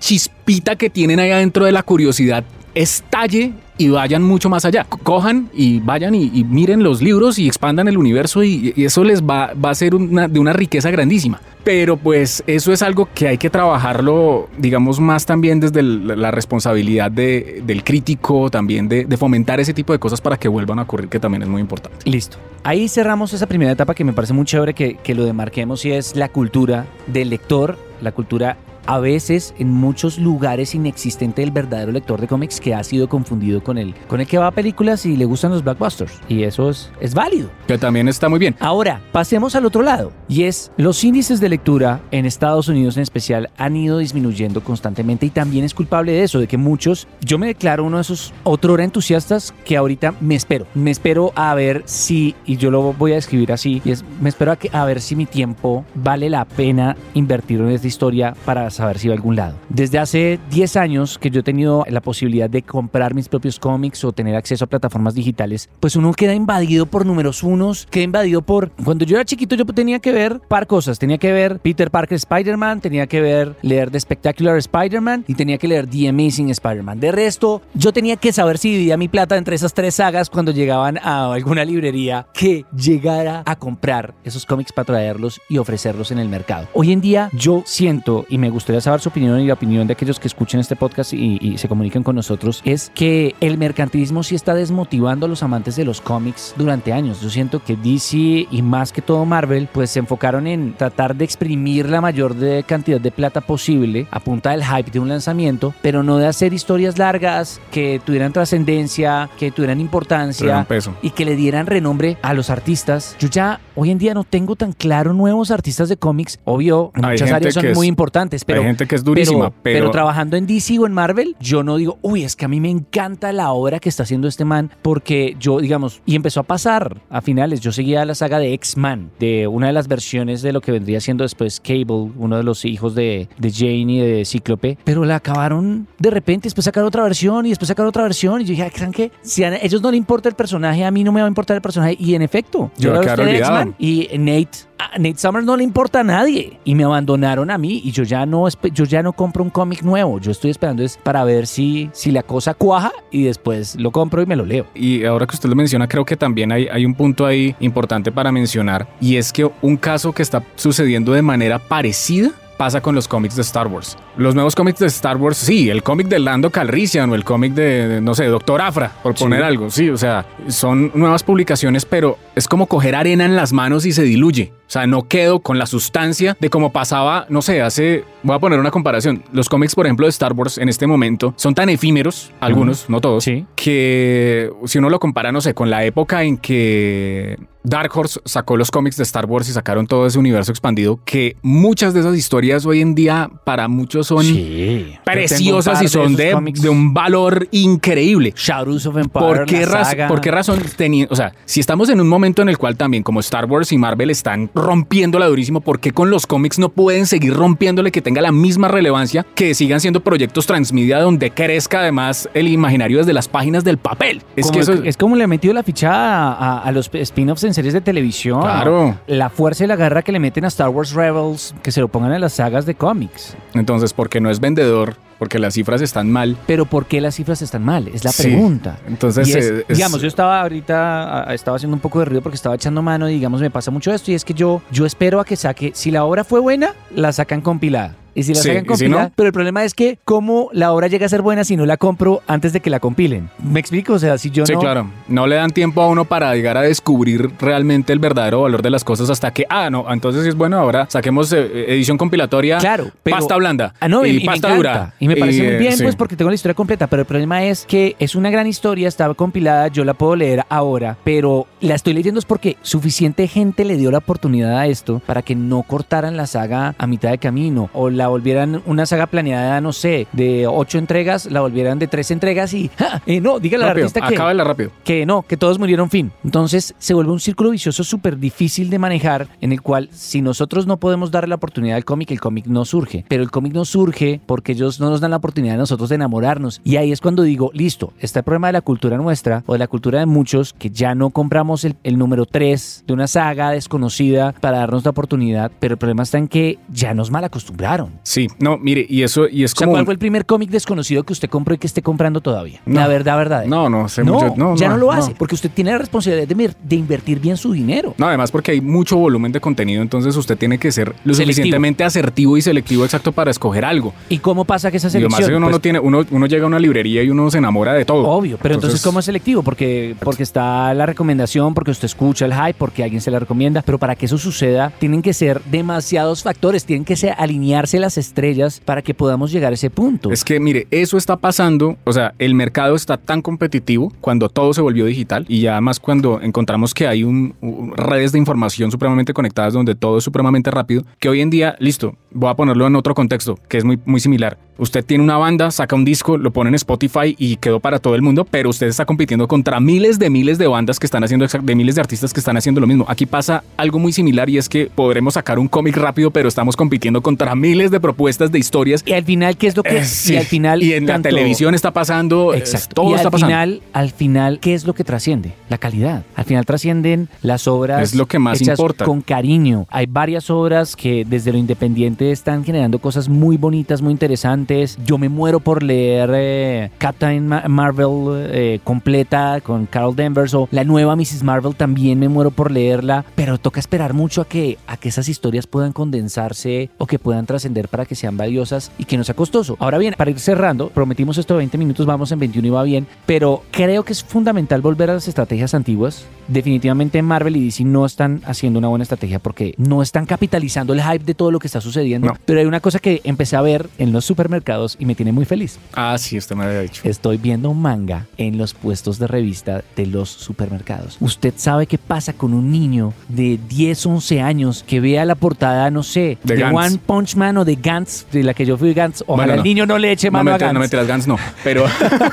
chispita 0.46 0.76
que 0.76 0.90
tienen 0.90 1.18
ahí 1.18 1.30
adentro 1.30 1.64
de 1.64 1.72
la 1.72 1.82
curiosidad 1.82 2.44
estalle 2.74 3.52
y 3.78 3.88
vayan 3.88 4.22
mucho 4.22 4.48
más 4.50 4.64
allá. 4.64 4.84
Co- 4.84 4.98
Cojan 4.98 5.48
y 5.54 5.80
vayan 5.80 6.14
y, 6.14 6.28
miren 6.44 6.82
los 6.82 7.00
libros 7.02 7.38
y 7.38 7.46
expandan 7.46 7.88
el 7.88 7.96
universo 7.98 8.44
y, 8.44 8.72
eso 8.76 9.02
les 9.02 9.22
va, 9.22 9.52
va 9.54 9.70
a 9.70 9.74
ser 9.74 9.94
una, 9.94 10.28
de 10.28 10.38
una 10.38 10.52
riqueza 10.52 10.90
grandísima. 10.90 11.40
Pero 11.64 11.96
pues 11.96 12.44
eso 12.46 12.72
es 12.72 12.82
algo 12.82 13.08
que 13.12 13.26
hay 13.28 13.38
que 13.38 13.50
trabajarlo, 13.50 14.48
digamos, 14.58 15.00
más 15.00 15.26
también 15.26 15.58
desde 15.58 15.82
la 15.82 16.30
responsabilidad 16.30 17.10
de- 17.10 17.62
del 17.66 17.82
crítico, 17.82 18.50
también 18.50 18.88
de, 18.88 19.04
de 19.04 19.16
fomentar 19.16 19.58
ese 19.58 19.72
tipo 19.74 19.92
de 19.92 19.98
cosas 19.98 20.20
para 20.20 20.36
que 20.36 20.46
vuelvan 20.48 20.78
a 20.78 20.82
ocurrir, 20.82 21.08
que 21.08 21.18
también 21.18 21.42
es 21.42 21.48
muy 21.48 21.60
importante. 21.62 21.98
Listo. 22.08 22.36
Ahí 22.62 22.88
cerramos 22.88 23.32
esa 23.32 23.46
primera 23.46 23.72
etapa 23.72 23.94
que 23.94 24.04
me 24.04 24.12
parece 24.12 24.32
muy 24.34 24.44
chévere 24.44 24.74
que, 24.74 24.96
que 25.02 25.14
lo 25.14 25.24
demarquemos 25.24 25.84
y 25.86 25.92
es 25.92 26.14
la 26.14 26.28
cultura 26.28 26.86
del 27.08 27.30
lector, 27.30 27.78
la 28.02 28.12
cultura 28.12 28.58
a 28.86 28.98
veces 28.98 29.54
en 29.58 29.70
muchos 29.70 30.18
lugares 30.18 30.74
inexistente 30.74 31.42
del 31.42 31.50
verdadero 31.50 31.92
lector 31.92 32.20
de 32.20 32.28
cómics 32.28 32.60
que 32.60 32.74
ha 32.74 32.82
sido 32.84 33.08
confundido 33.08 33.62
con 33.62 33.78
el, 33.78 33.94
con 34.06 34.20
el 34.20 34.26
que 34.26 34.38
va 34.38 34.48
a 34.48 34.50
películas 34.52 35.06
y 35.06 35.16
le 35.16 35.24
gustan 35.24 35.50
los 35.50 35.62
blockbusters. 35.62 36.20
Y 36.28 36.42
eso 36.42 36.70
es, 36.70 36.90
es 37.00 37.14
válido. 37.14 37.50
Que 37.66 37.78
también 37.78 38.08
está 38.08 38.28
muy 38.28 38.38
bien. 38.38 38.56
Ahora, 38.60 39.00
pasemos 39.12 39.54
al 39.54 39.66
otro 39.66 39.82
lado, 39.82 40.12
y 40.28 40.44
es 40.44 40.70
los 40.76 41.02
índices 41.04 41.40
de 41.40 41.48
lectura 41.48 42.00
en 42.10 42.26
Estados 42.26 42.68
Unidos 42.68 42.96
en 42.96 43.02
especial 43.02 43.50
han 43.56 43.76
ido 43.76 43.98
disminuyendo 43.98 44.62
constantemente 44.62 45.26
y 45.26 45.30
también 45.30 45.64
es 45.64 45.74
culpable 45.74 46.12
de 46.12 46.22
eso, 46.22 46.38
de 46.38 46.46
que 46.46 46.56
muchos, 46.56 47.06
yo 47.20 47.38
me 47.38 47.48
declaro 47.48 47.84
uno 47.84 47.96
de 47.96 48.02
esos 48.02 48.32
otrora 48.44 48.84
entusiastas 48.84 49.54
que 49.64 49.76
ahorita 49.76 50.14
me 50.20 50.34
espero, 50.34 50.66
me 50.74 50.90
espero 50.90 51.32
a 51.34 51.54
ver 51.54 51.82
si, 51.86 52.34
y 52.44 52.56
yo 52.56 52.70
lo 52.70 52.92
voy 52.92 53.12
a 53.12 53.16
describir 53.16 53.52
así, 53.52 53.82
y 53.84 53.90
es, 53.90 54.04
me 54.20 54.28
espero 54.28 54.52
a, 54.52 54.56
que, 54.56 54.70
a 54.72 54.84
ver 54.84 55.00
si 55.00 55.16
mi 55.16 55.26
tiempo 55.26 55.84
vale 55.94 56.30
la 56.30 56.44
pena 56.44 56.96
invertir 57.14 57.60
en 57.60 57.70
esta 57.70 57.86
historia 57.86 58.34
para 58.44 58.70
saber 58.76 58.98
si 58.98 59.08
va 59.08 59.14
a 59.14 59.16
algún 59.16 59.36
lado. 59.36 59.56
Desde 59.68 59.98
hace 59.98 60.38
10 60.50 60.76
años 60.76 61.18
que 61.18 61.30
yo 61.30 61.40
he 61.40 61.42
tenido 61.42 61.84
la 61.88 62.00
posibilidad 62.00 62.48
de 62.48 62.62
comprar 62.62 63.14
mis 63.14 63.28
propios 63.28 63.58
cómics 63.58 64.04
o 64.04 64.12
tener 64.12 64.36
acceso 64.36 64.64
a 64.64 64.68
plataformas 64.68 65.14
digitales, 65.14 65.68
pues 65.80 65.96
uno 65.96 66.12
queda 66.12 66.34
invadido 66.34 66.86
por 66.86 67.06
números 67.06 67.42
unos, 67.42 67.86
queda 67.90 68.04
invadido 68.04 68.42
por... 68.42 68.70
Cuando 68.72 69.04
yo 69.04 69.16
era 69.16 69.24
chiquito 69.24 69.54
yo 69.54 69.64
tenía 69.66 69.98
que 69.98 70.12
ver 70.12 70.40
par 70.40 70.66
cosas, 70.66 70.98
tenía 70.98 71.18
que 71.18 71.32
ver 71.32 71.58
Peter 71.60 71.90
Parker 71.90 72.16
Spider-Man, 72.16 72.80
tenía 72.80 73.06
que 73.06 73.20
ver 73.20 73.56
leer 73.62 73.90
The 73.90 74.00
Spectacular 74.00 74.56
Spider-Man 74.58 75.24
y 75.26 75.34
tenía 75.34 75.58
que 75.58 75.68
leer 75.68 75.86
The 75.86 76.08
Amazing 76.08 76.50
Spider-Man. 76.50 77.00
De 77.00 77.12
resto, 77.12 77.62
yo 77.74 77.92
tenía 77.92 78.16
que 78.16 78.32
saber 78.32 78.58
si 78.58 78.70
dividía 78.70 78.96
mi 78.96 79.08
plata 79.08 79.36
entre 79.36 79.56
esas 79.56 79.74
tres 79.74 79.96
sagas 79.96 80.30
cuando 80.30 80.52
llegaban 80.52 80.98
a 80.98 81.32
alguna 81.32 81.64
librería 81.64 82.26
que 82.32 82.64
llegara 82.76 83.42
a 83.46 83.56
comprar 83.56 84.14
esos 84.24 84.46
cómics 84.46 84.72
para 84.72 84.86
traerlos 84.86 85.40
y 85.48 85.58
ofrecerlos 85.58 86.10
en 86.10 86.18
el 86.18 86.28
mercado. 86.28 86.68
Hoy 86.74 86.92
en 86.92 87.00
día 87.00 87.30
yo 87.32 87.62
siento, 87.64 88.26
y 88.28 88.38
me 88.38 88.50
gustaría 88.66 88.80
saber 88.80 89.00
su 89.00 89.10
opinión 89.10 89.38
y 89.40 89.46
la 89.46 89.54
opinión 89.54 89.86
de 89.86 89.92
aquellos 89.92 90.18
que 90.18 90.26
escuchen 90.26 90.58
este 90.58 90.74
podcast 90.74 91.12
y, 91.12 91.38
y 91.40 91.56
se 91.56 91.68
comuniquen 91.68 92.02
con 92.02 92.16
nosotros, 92.16 92.62
es 92.64 92.90
que 92.96 93.36
el 93.40 93.58
mercantilismo 93.58 94.24
sí 94.24 94.34
está 94.34 94.54
desmotivando 94.54 95.26
a 95.26 95.28
los 95.28 95.44
amantes 95.44 95.76
de 95.76 95.84
los 95.84 96.00
cómics 96.00 96.52
durante 96.56 96.92
años. 96.92 97.20
Yo 97.20 97.30
siento 97.30 97.62
que 97.62 97.76
DC 97.76 98.16
y 98.50 98.62
más 98.62 98.90
que 98.92 99.02
todo 99.02 99.24
Marvel, 99.24 99.68
pues 99.72 99.90
se 99.90 100.00
enfocaron 100.00 100.48
en 100.48 100.72
tratar 100.74 101.14
de 101.14 101.24
exprimir 101.24 101.88
la 101.88 102.00
mayor 102.00 102.34
de 102.34 102.64
cantidad 102.64 103.00
de 103.00 103.12
plata 103.12 103.40
posible 103.40 104.08
a 104.10 104.18
punta 104.18 104.50
del 104.50 104.64
hype 104.64 104.90
de 104.90 104.98
un 104.98 105.08
lanzamiento, 105.10 105.72
pero 105.80 106.02
no 106.02 106.16
de 106.18 106.26
hacer 106.26 106.52
historias 106.52 106.98
largas 106.98 107.60
que 107.70 108.00
tuvieran 108.04 108.32
trascendencia, 108.32 109.30
que 109.38 109.52
tuvieran 109.52 109.80
importancia 109.80 110.64
peso. 110.68 110.92
y 111.02 111.10
que 111.10 111.24
le 111.24 111.36
dieran 111.36 111.66
renombre 111.66 112.16
a 112.20 112.34
los 112.34 112.50
artistas. 112.50 113.14
Yo 113.20 113.28
ya 113.28 113.60
hoy 113.76 113.92
en 113.92 113.98
día 113.98 114.12
no 114.12 114.24
tengo 114.24 114.56
tan 114.56 114.72
claro 114.72 115.12
nuevos 115.12 115.52
artistas 115.52 115.88
de 115.88 115.96
cómics. 115.96 116.40
Obvio, 116.44 116.90
en 116.96 117.02
muchas 117.10 117.30
áreas 117.30 117.54
son 117.54 117.66
es- 117.66 117.76
muy 117.76 117.86
importantes, 117.86 118.44
pero 118.44 118.55
Hay 118.58 118.64
gente 118.64 118.86
que 118.86 118.94
es 118.94 119.04
durísima, 119.04 119.50
pero, 119.62 119.78
pero, 119.78 119.90
trabajando 119.90 120.36
en 120.36 120.46
DC 120.46 120.78
o 120.78 120.86
en 120.86 120.92
Marvel, 120.92 121.36
yo 121.40 121.62
no 121.62 121.76
digo, 121.76 121.98
uy, 122.02 122.24
es 122.24 122.36
que 122.36 122.44
a 122.44 122.48
mí 122.48 122.60
me 122.60 122.70
encanta 122.70 123.32
la 123.32 123.52
obra 123.52 123.78
que 123.78 123.88
está 123.88 124.02
haciendo 124.02 124.28
este 124.28 124.44
man, 124.44 124.70
porque 124.82 125.36
yo, 125.38 125.60
digamos, 125.60 126.02
y 126.06 126.16
empezó 126.16 126.40
a 126.40 126.42
pasar 126.42 127.00
a 127.10 127.20
finales. 127.20 127.60
Yo 127.60 127.72
seguía 127.72 128.04
la 128.04 128.14
saga 128.14 128.38
de 128.38 128.52
X-Man, 128.54 129.10
de 129.18 129.46
una 129.46 129.68
de 129.68 129.72
las 129.72 129.88
versiones 129.88 130.42
de 130.42 130.52
lo 130.52 130.60
que 130.60 130.72
vendría 130.72 131.00
siendo 131.00 131.24
después 131.24 131.60
Cable, 131.60 132.10
uno 132.16 132.36
de 132.36 132.42
los 132.42 132.64
hijos 132.64 132.94
de, 132.94 133.28
de 133.38 133.50
Jane 133.50 133.92
y 133.92 134.00
de 134.00 134.24
Cíclope, 134.24 134.78
pero 134.84 135.04
la 135.04 135.16
acabaron 135.16 135.86
de 135.98 136.10
repente, 136.10 136.46
después 136.46 136.64
sacaron 136.64 136.88
otra 136.88 137.02
versión 137.02 137.46
y 137.46 137.50
después 137.50 137.68
sacaron 137.68 137.88
otra 137.88 138.02
versión. 138.02 138.40
Y 138.40 138.44
yo 138.44 138.50
dije, 138.50 138.62
"Ah, 138.62 138.70
¿saben 138.74 138.92
qué? 138.92 139.10
Si 139.22 139.42
a 139.44 139.56
ellos 139.56 139.82
no 139.82 139.90
le 139.90 139.96
importa 139.96 140.28
el 140.28 140.34
personaje, 140.34 140.84
a 140.84 140.90
mí 140.90 141.04
no 141.04 141.12
me 141.12 141.20
va 141.20 141.26
a 141.26 141.28
importar 141.28 141.56
el 141.56 141.62
personaje. 141.62 141.96
Y 141.98 142.14
en 142.14 142.22
efecto, 142.22 142.70
Yo 142.78 142.90
era 142.90 142.98
voy 142.98 143.08
a 143.08 143.14
quedar 143.14 143.20
usted 143.20 143.32
de. 143.32 143.38
X-Man 143.38 143.74
y 143.78 144.08
Nate 144.18 144.75
a 144.78 144.98
Nate 144.98 145.18
Summers 145.18 145.44
no 145.44 145.56
le 145.56 145.64
importa 145.64 146.00
a 146.00 146.04
nadie. 146.04 146.58
Y 146.64 146.74
me 146.74 146.84
abandonaron 146.84 147.50
a 147.50 147.58
mí 147.58 147.80
y 147.84 147.92
yo 147.92 148.02
ya 148.02 148.26
no 148.26 148.46
yo 148.48 148.84
ya 148.84 149.02
no 149.02 149.12
compro 149.12 149.42
un 149.42 149.50
cómic 149.50 149.82
nuevo. 149.82 150.20
Yo 150.20 150.30
estoy 150.30 150.50
esperando 150.50 150.82
es 150.82 150.96
para 150.96 151.24
ver 151.24 151.46
si 151.46 151.90
si 151.92 152.10
la 152.10 152.22
cosa 152.22 152.54
cuaja 152.54 152.92
y 153.10 153.24
después 153.24 153.76
lo 153.76 153.90
compro 153.90 154.22
y 154.22 154.26
me 154.26 154.36
lo 154.36 154.44
leo. 154.44 154.66
Y 154.74 155.04
ahora 155.04 155.26
que 155.26 155.34
usted 155.34 155.48
lo 155.48 155.54
menciona, 155.54 155.88
creo 155.88 156.04
que 156.04 156.16
también 156.16 156.52
hay, 156.52 156.68
hay 156.68 156.84
un 156.84 156.94
punto 156.94 157.26
ahí 157.26 157.54
importante 157.60 158.12
para 158.12 158.32
mencionar, 158.32 158.86
y 159.00 159.16
es 159.16 159.32
que 159.32 159.50
un 159.62 159.76
caso 159.76 160.12
que 160.12 160.22
está 160.22 160.42
sucediendo 160.56 161.12
de 161.12 161.22
manera 161.22 161.58
parecida 161.58 162.30
pasa 162.56 162.80
con 162.80 162.94
los 162.94 163.08
cómics 163.08 163.36
de 163.36 163.42
Star 163.42 163.66
Wars. 163.68 163.96
Los 164.16 164.34
nuevos 164.34 164.54
cómics 164.54 164.78
de 164.78 164.86
Star 164.86 165.16
Wars, 165.16 165.36
sí, 165.36 165.68
el 165.70 165.82
cómic 165.82 166.08
de 166.08 166.18
Lando 166.18 166.50
Calrissian 166.50 167.10
o 167.10 167.14
el 167.14 167.24
cómic 167.24 167.52
de, 167.54 168.00
no 168.02 168.14
sé, 168.14 168.24
Doctor 168.26 168.60
Afra, 168.60 168.92
por 169.02 169.14
poner 169.14 169.42
algo, 169.42 169.70
sí, 169.70 169.90
o 169.90 169.96
sea, 169.96 170.26
son 170.48 170.90
nuevas 170.94 171.22
publicaciones, 171.22 171.84
pero 171.84 172.18
es 172.34 172.48
como 172.48 172.66
coger 172.66 172.94
arena 172.94 173.24
en 173.24 173.36
las 173.36 173.52
manos 173.52 173.84
y 173.86 173.92
se 173.92 174.02
diluye. 174.02 174.52
O 174.66 174.70
sea, 174.70 174.86
no 174.88 175.06
quedo 175.06 175.40
con 175.40 175.58
la 175.60 175.66
sustancia 175.66 176.36
de 176.40 176.50
cómo 176.50 176.72
pasaba, 176.72 177.26
no 177.28 177.40
sé, 177.40 177.62
hace, 177.62 178.02
voy 178.24 178.34
a 178.34 178.40
poner 178.40 178.58
una 178.58 178.72
comparación. 178.72 179.22
Los 179.32 179.48
cómics, 179.48 179.74
por 179.76 179.86
ejemplo, 179.86 180.06
de 180.06 180.10
Star 180.10 180.32
Wars 180.32 180.58
en 180.58 180.68
este 180.68 180.88
momento 180.88 181.34
son 181.36 181.54
tan 181.54 181.68
efímeros, 181.68 182.32
algunos, 182.40 182.90
no 182.90 183.00
todos, 183.00 183.22
Sí. 183.24 183.46
que 183.54 184.50
si 184.64 184.78
uno 184.78 184.90
lo 184.90 184.98
compara, 184.98 185.30
no 185.30 185.40
sé, 185.40 185.54
con 185.54 185.70
la 185.70 185.84
época 185.84 186.24
en 186.24 186.36
que 186.38 187.38
Dark 187.68 187.90
Horse 187.96 188.20
sacó 188.24 188.56
los 188.56 188.70
cómics 188.70 188.96
de 188.96 189.02
Star 189.02 189.26
Wars 189.26 189.48
y 189.48 189.52
sacaron 189.52 189.88
todo 189.88 190.06
ese 190.06 190.18
universo 190.20 190.52
expandido, 190.52 191.00
que 191.04 191.36
muchas 191.42 191.94
de 191.94 192.00
esas 192.00 192.16
historias 192.16 192.64
hoy 192.64 192.80
en 192.80 192.94
día 192.94 193.28
para 193.44 193.66
muchos 193.66 194.06
son 194.06 194.22
Sí. 194.22 194.94
preciosas 195.04 195.82
y 195.82 195.88
son 195.88 196.14
de, 196.14 196.34
un 196.68 196.94
valor 196.94 197.48
increíble. 197.50 198.32
Shadows 198.36 198.86
of 198.86 198.96
Empire. 198.96 199.24
¿Por 199.24 199.46
qué, 199.46 199.60
la 199.66 199.66
raz- 199.66 199.88
saga. 199.90 200.06
¿Por 200.08 200.20
qué 200.20 200.30
razón 200.30 200.60
tenía? 200.76 201.08
O 201.10 201.16
sea, 201.16 201.32
si 201.44 201.58
estamos 201.58 201.88
en 201.88 202.00
un 202.00 202.08
momento 202.08 202.40
en 202.42 202.48
el 202.48 202.56
cual 202.56 202.76
también 202.76 203.02
como 203.02 203.18
Star 203.20 203.46
Wars 203.46 203.72
y 203.72 203.78
Marvel 203.78 204.10
están 204.10 204.48
rompiéndola 204.54 205.26
durísimo, 205.26 205.60
¿por 205.60 205.80
qué 205.80 205.90
con 205.90 206.08
los 206.10 206.26
cómics 206.26 206.58
no 206.60 206.68
pueden 206.68 207.06
seguir 207.06 207.34
rompiéndole 207.34 207.90
que 207.90 208.00
tenga 208.00 208.20
la 208.20 208.30
misma 208.30 208.68
relevancia, 208.68 209.26
que 209.34 209.54
sigan 209.54 209.80
siendo 209.80 210.00
proyectos 210.00 210.46
transmedia 210.46 211.00
donde 211.00 211.30
crezca 211.32 211.80
además 211.80 212.28
el 212.34 212.46
imaginario 212.48 212.98
desde 212.98 213.12
las 213.12 213.26
páginas 213.26 213.64
del 213.64 213.78
papel? 213.78 214.22
Es 214.36 214.46
como, 214.46 214.54
que 214.54 214.60
eso 214.60 214.72
es 214.84 214.96
como 214.96 215.16
le 215.16 215.24
he 215.24 215.26
metido 215.26 215.52
la 215.52 215.62
ficha 215.64 215.90
a, 215.92 216.32
a- 216.32 216.58
a 216.60 216.72
los 216.72 216.90
spin-offs 216.92 217.42
en 217.44 217.54
series 217.56 217.74
de 217.74 217.80
televisión. 217.80 218.40
Claro. 218.40 218.96
La 219.06 219.28
fuerza 219.30 219.64
y 219.64 219.66
la 219.66 219.76
garra 219.76 220.02
que 220.02 220.12
le 220.12 220.20
meten 220.20 220.44
a 220.44 220.48
Star 220.48 220.68
Wars 220.68 220.92
Rebels, 220.92 221.54
que 221.62 221.72
se 221.72 221.80
lo 221.80 221.88
pongan 221.88 222.12
en 222.12 222.20
las 222.20 222.34
sagas 222.34 222.66
de 222.66 222.76
cómics. 222.76 223.36
Entonces, 223.54 223.92
porque 223.92 224.20
no 224.20 224.30
es 224.30 224.38
vendedor, 224.38 224.96
porque 225.18 225.38
las 225.38 225.54
cifras 225.54 225.80
están 225.82 226.10
mal. 226.10 226.36
Pero 226.46 226.66
¿por 226.66 226.86
qué 226.86 227.00
las 227.00 227.14
cifras 227.14 227.42
están 227.42 227.64
mal? 227.64 227.88
Es 227.88 228.04
la 228.04 228.12
Sí. 228.12 228.24
pregunta. 228.24 228.78
Entonces, 228.86 229.28
es- 229.28 229.44
eh, 229.46 229.64
es- 229.68 229.76
digamos, 229.78 230.00
yo 230.00 230.08
estaba 230.08 230.40
ahorita, 230.42 231.26
estaba 231.32 231.56
haciendo 231.56 231.74
un 231.74 231.80
poco 231.80 231.98
de 232.00 232.06
ruido 232.06 232.22
porque 232.22 232.36
estaba 232.36 232.54
echando 232.54 232.82
mano 232.82 233.08
y 233.08 233.14
digamos, 233.14 233.40
me 233.40 233.50
pasa 233.50 233.70
mucho 233.70 233.92
esto 233.92 234.10
y 234.10 234.14
es 234.14 234.24
que 234.24 234.34
yo, 234.34 234.62
yo 234.70 234.86
espero 234.86 235.20
a 235.20 235.24
que 235.24 235.36
saque, 235.36 235.72
si 235.74 235.90
la 235.90 236.04
obra 236.04 236.24
fue 236.24 236.40
buena, 236.40 236.74
la 236.94 237.12
sacan 237.12 237.40
compilada. 237.40 237.94
Y 238.14 238.22
si 238.22 238.32
la 238.32 238.40
Sí, 238.40 238.48
sacan 238.48 238.62
si 238.62 238.66
compilada, 238.68 239.02
no- 239.04 239.12
pero 239.14 239.26
el 239.26 239.32
problema 239.34 239.62
es 239.62 239.74
que 239.74 239.98
cómo 240.06 240.48
la 240.54 240.72
obra 240.72 240.86
llega 240.88 241.04
a 241.04 241.08
ser 241.10 241.20
buena 241.20 241.44
si 241.44 241.54
no 241.54 241.66
la 241.66 241.76
compro 241.76 242.22
antes 242.26 242.54
de 242.54 242.60
que 242.60 242.70
la 242.70 242.80
compilen. 242.80 243.28
¿Me 243.44 243.60
explico? 243.60 243.92
O 243.92 243.98
sea, 243.98 244.16
si 244.16 244.30
yo 244.30 244.46
Sí, 244.46 244.54
no... 244.54 244.60
claro. 244.60 244.90
No 245.06 245.26
le 245.26 245.36
dan 245.36 245.50
tiempo 245.50 245.82
a 245.82 245.88
uno 245.88 246.06
para 246.06 246.34
llegar 246.34 246.56
a 246.56 246.62
descubrir 246.62 247.30
realmente 247.38 247.92
el 247.92 247.98
verdadero 247.98 248.40
valor 248.40 248.62
de 248.62 248.70
las 248.70 248.84
cosas 248.84 249.10
hasta 249.10 249.34
que, 249.34 249.44
ah, 249.50 249.68
no, 249.68 249.84
entonces 249.92 250.22
sí 250.22 250.30
es 250.30 250.34
bueno, 250.34 250.56
ahora 250.58 250.86
saquemos 250.88 251.30
eh, 251.34 251.66
edición 251.74 251.98
compilatoria, 251.98 252.56
Claro, 252.56 252.86
pero- 253.02 253.18
pasta 253.18 253.36
blanda 253.36 253.74
Ah, 253.80 253.86
no, 253.88 254.06
y, 254.06 254.20
pasta 254.20 254.48
encanta. 254.48 254.56
dura. 254.56 254.94
Y 254.98 255.05
me 255.08 255.16
parece 255.16 255.42
muy 255.42 255.52
eh, 255.54 255.58
bien, 255.58 255.76
sí. 255.76 255.82
pues, 255.82 255.96
porque 255.96 256.16
tengo 256.16 256.30
la 256.30 256.34
historia 256.34 256.54
completa. 256.54 256.86
Pero 256.86 257.02
el 257.02 257.06
problema 257.06 257.44
es 257.44 257.64
que 257.66 257.96
es 257.98 258.14
una 258.14 258.30
gran 258.30 258.46
historia, 258.46 258.88
estaba 258.88 259.14
compilada, 259.14 259.68
yo 259.68 259.84
la 259.84 259.94
puedo 259.94 260.16
leer 260.16 260.44
ahora, 260.48 260.96
pero 261.04 261.46
la 261.60 261.74
estoy 261.74 261.92
leyendo 261.92 262.18
es 262.18 262.24
porque 262.24 262.56
suficiente 262.62 263.28
gente 263.28 263.64
le 263.64 263.76
dio 263.76 263.90
la 263.90 263.98
oportunidad 263.98 264.58
a 264.58 264.66
esto 264.66 265.00
para 265.06 265.22
que 265.22 265.34
no 265.34 265.62
cortaran 265.62 266.16
la 266.16 266.26
saga 266.26 266.74
a 266.78 266.86
mitad 266.86 267.10
de 267.10 267.18
camino 267.18 267.70
o 267.72 267.90
la 267.90 268.08
volvieran 268.08 268.62
una 268.66 268.86
saga 268.86 269.06
planeada, 269.06 269.60
no 269.60 269.72
sé, 269.72 270.06
de 270.12 270.46
ocho 270.46 270.78
entregas, 270.78 271.30
la 271.30 271.40
volvieran 271.40 271.78
de 271.78 271.86
tres 271.86 272.10
entregas 272.10 272.54
y, 272.54 272.70
¡ja! 272.76 273.02
Eh, 273.06 273.20
no, 273.20 273.38
dígale 273.38 273.64
al 273.64 273.70
artista 273.70 274.00
que 274.06 274.16
rápido. 274.16 274.70
que 274.84 275.06
no, 275.06 275.22
que 275.22 275.36
todos 275.36 275.58
murieron 275.58 275.90
fin. 275.90 276.12
Entonces 276.24 276.74
se 276.78 276.94
vuelve 276.94 277.12
un 277.12 277.20
círculo 277.20 277.50
vicioso 277.50 277.84
súper 277.84 278.18
difícil 278.18 278.70
de 278.70 278.78
manejar 278.78 279.28
en 279.40 279.52
el 279.52 279.62
cual 279.62 279.88
si 279.92 280.22
nosotros 280.22 280.66
no 280.66 280.78
podemos 280.78 281.10
darle 281.10 281.28
la 281.28 281.36
oportunidad 281.36 281.76
al 281.76 281.84
cómic, 281.84 282.10
el 282.10 282.20
cómic 282.20 282.46
no 282.46 282.64
surge. 282.64 283.04
Pero 283.08 283.22
el 283.22 283.30
cómic 283.30 283.52
no 283.52 283.64
surge 283.64 284.20
porque 284.26 284.52
ellos 284.52 284.80
no 284.80 284.90
nos 284.96 285.00
dan 285.02 285.10
la 285.10 285.18
oportunidad 285.18 285.54
a 285.56 285.58
nosotros 285.58 285.88
de 285.90 285.94
enamorarnos. 285.96 286.60
Y 286.64 286.76
ahí 286.76 286.90
es 286.92 287.00
cuando 287.00 287.22
digo, 287.22 287.50
listo, 287.52 287.92
está 288.00 288.20
el 288.20 288.24
problema 288.24 288.48
de 288.48 288.54
la 288.54 288.60
cultura 288.62 288.96
nuestra 288.96 289.42
o 289.46 289.52
de 289.52 289.58
la 289.58 289.66
cultura 289.68 289.98
de 290.00 290.06
muchos 290.06 290.54
que 290.58 290.70
ya 290.70 290.94
no 290.94 291.10
compramos 291.10 291.64
el, 291.64 291.76
el 291.84 291.98
número 291.98 292.24
3 292.26 292.84
de 292.86 292.92
una 292.94 293.06
saga 293.06 293.50
desconocida 293.50 294.32
para 294.40 294.58
darnos 294.58 294.84
la 294.84 294.90
oportunidad. 294.90 295.50
Pero 295.60 295.74
el 295.74 295.78
problema 295.78 296.02
está 296.02 296.18
en 296.18 296.28
que 296.28 296.58
ya 296.72 296.94
nos 296.94 297.10
mal 297.10 297.24
acostumbraron. 297.24 297.90
Sí, 298.02 298.28
no, 298.38 298.56
mire, 298.58 298.86
y 298.88 299.02
eso, 299.02 299.28
y 299.28 299.44
es 299.44 299.52
O 299.52 299.56
sea, 299.56 299.66
como... 299.66 299.74
¿cuál 299.76 299.84
fue 299.84 299.92
el 299.94 299.98
primer 299.98 300.24
cómic 300.26 300.50
desconocido 300.50 301.02
que 301.02 301.12
usted 301.12 301.28
compró 301.28 301.54
y 301.54 301.58
que 301.58 301.66
esté 301.66 301.82
comprando 301.82 302.20
todavía? 302.20 302.60
No. 302.64 302.80
La 302.80 302.88
verdad, 302.88 303.16
verdad. 303.16 303.44
No, 303.46 303.68
no, 303.68 303.86
No, 304.04 304.04
mucho- 304.14 304.34
no, 304.36 304.56
ya 304.56 304.68
no, 304.70 304.76
lo 304.78 304.86
no. 304.86 304.92
hace, 304.92 305.14
porque 305.14 305.34
usted 305.34 305.50
tiene 305.50 305.72
la 305.72 305.78
responsabilidad 305.78 306.26
de, 306.28 306.54
de 306.62 306.76
invertir 306.76 307.20
bien 307.20 307.36
su 307.36 307.52
dinero. 307.52 307.94
No, 307.98 308.06
además 308.06 308.30
porque 308.30 308.52
hay 308.52 308.60
mucho 308.60 308.96
volumen 308.96 309.32
de 309.32 309.40
contenido, 309.40 309.82
entonces 309.82 310.16
usted 310.16 310.36
tiene 310.38 310.58
que 310.58 310.72
ser 310.72 310.88
lo 311.04 311.12
Selectivo. 311.14 311.26
suficientemente 311.26 311.84
asertivo 311.84 312.36
y 312.36 312.42
selectivo 312.42 312.84
exacto 312.84 313.12
para 313.12 313.30
escoger 313.30 313.64
algo. 313.64 313.92
¿Y 314.08 314.18
cómo 314.18 314.44
pasa 314.44 314.70
que 314.70 314.76
esa 314.78 314.85
Y 314.94 315.00
lo 315.00 315.08
más 315.08 315.20
que 315.26 315.34
uno 315.34 315.46
Pues, 315.46 315.52
no 315.56 315.60
tiene, 315.60 315.78
uno, 315.80 316.04
uno 316.10 316.26
llega 316.26 316.44
a 316.44 316.46
una 316.46 316.58
librería 316.58 317.02
y 317.02 317.10
uno 317.10 317.30
se 317.30 317.38
enamora 317.38 317.72
de 317.72 317.84
todo. 317.84 318.06
Obvio, 318.08 318.38
pero 318.40 318.54
entonces, 318.54 318.82
¿cómo 318.82 318.98
es 319.00 319.04
selectivo? 319.04 319.42
Porque, 319.42 319.94
porque 320.00 320.22
está 320.22 320.72
la 320.74 320.86
recomendación, 320.86 321.54
porque 321.54 321.70
usted 321.70 321.86
escucha 321.86 322.24
el 322.26 322.34
hype, 322.34 322.54
porque 322.58 322.82
alguien 322.84 323.00
se 323.00 323.10
la 323.10 323.18
recomienda, 323.18 323.62
pero 323.64 323.78
para 323.78 323.94
que 323.96 324.06
eso 324.06 324.18
suceda 324.18 324.72
tienen 324.78 325.02
que 325.02 325.12
ser 325.12 325.40
demasiados 325.50 326.22
factores, 326.22 326.64
tienen 326.64 326.84
que 326.84 326.96
ser, 326.96 327.14
alinearse 327.18 327.78
las 327.78 327.98
estrellas 327.98 328.60
para 328.64 328.82
que 328.82 328.94
podamos 328.94 329.32
llegar 329.32 329.52
a 329.52 329.54
ese 329.54 329.70
punto. 329.70 330.10
Es 330.12 330.24
que, 330.24 330.38
mire, 330.40 330.66
eso 330.70 330.96
está 330.96 331.16
pasando, 331.16 331.76
o 331.84 331.92
sea, 331.92 332.14
el 332.18 332.34
mercado 332.34 332.74
está 332.76 332.96
tan 332.96 333.22
competitivo 333.22 333.92
cuando 334.00 334.28
todo 334.28 334.52
se 334.54 334.60
volvió 334.60 334.84
digital 334.86 335.24
y 335.28 335.40
ya 335.40 335.52
además 335.52 335.80
cuando 335.80 336.20
encontramos 336.20 336.74
que 336.74 336.86
hay 336.86 337.04
un, 337.04 337.34
un- 337.40 337.72
redes 337.76 338.12
de 338.12 338.18
información 338.18 338.70
supremamente 338.70 339.12
conectadas 339.12 339.52
donde 339.54 339.74
todo 339.74 339.98
es 339.98 340.04
supremamente 340.04 340.50
rápido, 340.50 340.84
que 340.98 341.08
hoy 341.08 341.20
en 341.20 341.30
día, 341.30 341.56
listo, 341.58 341.96
voy 342.12 342.30
a 342.30 342.34
ponerlo 342.34 342.66
en 342.66 342.76
otro 342.76 342.94
contexto, 342.94 343.38
que 343.48 343.58
es 343.58 343.64
muy, 343.64 343.78
muy 343.84 344.00
similar. 344.00 344.38
Usted 344.58 344.75
tiene 344.82 345.02
una 345.04 345.16
banda, 345.16 345.50
saca 345.50 345.76
un 345.76 345.84
disco, 345.84 346.16
lo 346.18 346.30
pone 346.30 346.48
en 346.48 346.54
Spotify 346.54 347.14
y 347.18 347.36
quedó 347.36 347.60
para 347.60 347.78
todo 347.78 347.94
el 347.94 348.02
mundo, 348.02 348.26
pero 348.30 348.50
usted 348.50 348.66
está 348.66 348.84
compitiendo 348.84 349.28
contra 349.28 349.60
miles 349.60 349.98
de 349.98 350.10
miles 350.10 350.38
de 350.38 350.46
bandas 350.46 350.78
que 350.78 350.86
están 350.86 351.04
haciendo, 351.04 351.26
de 351.26 351.54
miles 351.54 351.74
de 351.74 351.80
artistas 351.80 352.12
que 352.12 352.20
están 352.20 352.36
haciendo 352.36 352.60
lo 352.60 352.66
mismo. 352.66 352.84
Aquí 352.88 353.06
pasa 353.06 353.42
algo 353.56 353.78
muy 353.78 353.92
similar 353.92 354.28
y 354.30 354.38
es 354.38 354.48
que 354.48 354.66
podremos 354.74 355.14
sacar 355.14 355.38
un 355.38 355.48
cómic 355.48 355.76
rápido, 355.76 356.10
pero 356.10 356.28
estamos 356.28 356.56
compitiendo 356.56 357.00
contra 357.02 357.34
miles 357.34 357.70
de 357.70 357.80
propuestas 357.80 358.32
de 358.32 358.38
historias 358.38 358.82
y 358.86 358.92
al 358.92 359.04
final, 359.04 359.36
¿qué 359.36 359.46
es 359.48 359.56
lo 359.56 359.62
que 359.62 359.78
eh, 359.78 359.84
sí. 359.84 360.14
y 360.14 360.16
al 360.16 360.24
final 360.24 360.62
Y 360.62 360.72
en 360.72 360.86
tanto- 360.86 361.08
la 361.08 361.16
televisión 361.16 361.54
está 361.54 361.72
pasando. 361.72 362.34
eh, 362.34 362.38
Exacto. 362.38 362.74
Todo 362.82 362.90
y 362.90 362.94
está 362.94 363.08
al 363.08 363.12
pasando. 363.12 363.26
final, 363.34 363.62
al 363.72 363.90
final, 363.90 364.40
¿qué 364.40 364.54
es 364.54 364.64
lo 364.66 364.74
que 364.74 364.84
trasciende? 364.84 365.32
La 365.48 365.58
calidad. 365.58 366.04
Al 366.14 366.24
final 366.24 366.44
trascienden 366.44 367.08
las 367.22 367.46
obras 367.48 367.82
Es 367.82 367.94
lo 367.94 368.06
que 368.06 368.18
más 368.18 368.40
hechas 368.40 368.58
importa. 368.58 368.84
con 368.84 369.00
cariño. 369.00 369.66
Hay 369.70 369.86
varias 369.86 370.30
obras 370.30 370.76
que 370.76 371.04
desde 371.08 371.32
lo 371.32 371.38
independiente 371.38 372.10
están 372.10 372.44
generando 372.44 372.78
cosas 372.78 373.08
muy 373.08 373.36
bonitas, 373.36 373.82
muy 373.82 373.92
interesantes. 373.92 374.65
Yo 374.84 374.98
me 374.98 375.08
muero 375.08 375.40
por 375.40 375.62
leer 375.62 376.10
eh, 376.14 376.70
Captain 376.78 377.26
Ma- 377.26 377.44
Marvel 377.48 378.28
eh, 378.32 378.60
completa 378.64 379.40
con 379.42 379.66
Carol 379.66 379.94
Danvers 379.94 380.34
o 380.34 380.48
la 380.50 380.64
nueva 380.64 380.96
Mrs. 380.96 381.22
Marvel 381.22 381.54
también 381.54 381.98
me 381.98 382.08
muero 382.08 382.30
por 382.30 382.50
leerla, 382.50 383.04
pero 383.14 383.38
toca 383.38 383.60
esperar 383.60 383.94
mucho 383.94 384.20
a 384.22 384.24
que 384.28 384.58
a 384.66 384.76
que 384.76 384.88
esas 384.88 385.08
historias 385.08 385.46
puedan 385.46 385.72
condensarse 385.72 386.70
o 386.78 386.86
que 386.86 386.98
puedan 386.98 387.26
trascender 387.26 387.68
para 387.68 387.84
que 387.86 387.94
sean 387.94 388.16
valiosas 388.16 388.70
y 388.78 388.84
que 388.84 388.96
no 388.96 389.04
sea 389.04 389.14
costoso. 389.14 389.56
Ahora 389.60 389.78
bien, 389.78 389.94
para 389.96 390.10
ir 390.10 390.18
cerrando, 390.18 390.68
prometimos 390.70 391.18
esto 391.18 391.34
de 391.34 391.38
20 391.38 391.58
minutos, 391.58 391.86
vamos 391.86 392.10
en 392.12 392.18
21 392.18 392.46
y 392.46 392.50
va 392.50 392.62
bien, 392.62 392.86
pero 393.06 393.42
creo 393.50 393.84
que 393.84 393.92
es 393.92 394.02
fundamental 394.04 394.60
volver 394.62 394.90
a 394.90 394.94
las 394.94 395.08
estrategias 395.08 395.54
antiguas. 395.54 396.06
Definitivamente 396.28 397.00
Marvel 397.02 397.36
y 397.36 397.44
DC 397.44 397.64
no 397.64 397.86
están 397.86 398.20
haciendo 398.24 398.58
una 398.58 398.68
buena 398.68 398.82
estrategia 398.82 399.18
porque 399.18 399.54
no 399.58 399.82
están 399.82 400.06
capitalizando 400.06 400.72
el 400.72 400.82
hype 400.82 401.04
de 401.04 401.14
todo 401.14 401.30
lo 401.30 401.38
que 401.38 401.46
está 401.46 401.60
sucediendo. 401.60 402.08
No. 402.08 402.16
Pero 402.24 402.40
hay 402.40 402.46
una 402.46 402.60
cosa 402.60 402.78
que 402.78 403.00
empecé 403.04 403.36
a 403.36 403.40
ver 403.42 403.68
en 403.78 403.92
los 403.92 404.04
supermercados 404.04 404.76
y 404.78 404.86
me 404.86 404.94
tiene 404.94 405.12
muy 405.12 405.24
feliz. 405.24 405.58
Ah, 405.74 405.96
sí, 405.98 406.18
usted 406.18 406.34
me 406.36 406.44
había 406.44 406.60
dicho. 406.60 406.82
Estoy 406.84 407.16
viendo 407.16 407.52
manga 407.54 408.06
en 408.16 408.38
los 408.38 408.54
puestos 408.54 408.98
de 408.98 409.06
revista 409.06 409.62
de 409.76 409.86
los 409.86 410.08
supermercados. 410.10 410.96
¿Usted 411.00 411.34
sabe 411.36 411.66
qué 411.66 411.78
pasa 411.78 412.12
con 412.12 412.34
un 412.34 412.50
niño 412.50 412.92
de 413.08 413.38
10, 413.48 413.86
11 413.86 414.20
años 414.20 414.64
que 414.66 414.80
vea 414.80 415.04
la 415.04 415.14
portada, 415.14 415.70
no 415.70 415.82
sé, 415.82 416.18
De 416.24 416.34
de, 416.34 416.40
Gantz. 416.42 416.56
One 416.56 416.78
Punch 416.84 417.14
Man 417.16 417.36
o 417.38 417.44
de 417.44 417.56
Gantz, 417.56 418.06
de 418.12 418.22
la 418.22 418.34
que 418.34 418.44
yo 418.44 418.56
fui 418.56 418.74
Gantz? 418.74 419.02
Ojalá 419.06 419.16
Bueno, 419.16 419.32
el 419.34 419.38
no. 419.38 419.44
niño 419.44 419.66
no 419.66 419.78
le 419.78 419.92
eche 419.92 420.08
No 420.08 420.12
mano 420.12 420.24
me, 420.30 420.34
a 420.34 420.38
Gantz. 420.38 420.54
no 420.54 420.60
me 420.60 420.68
tiras 420.68 420.86
Gans, 420.86 421.06
no. 421.06 421.16
Pero, 421.44 421.64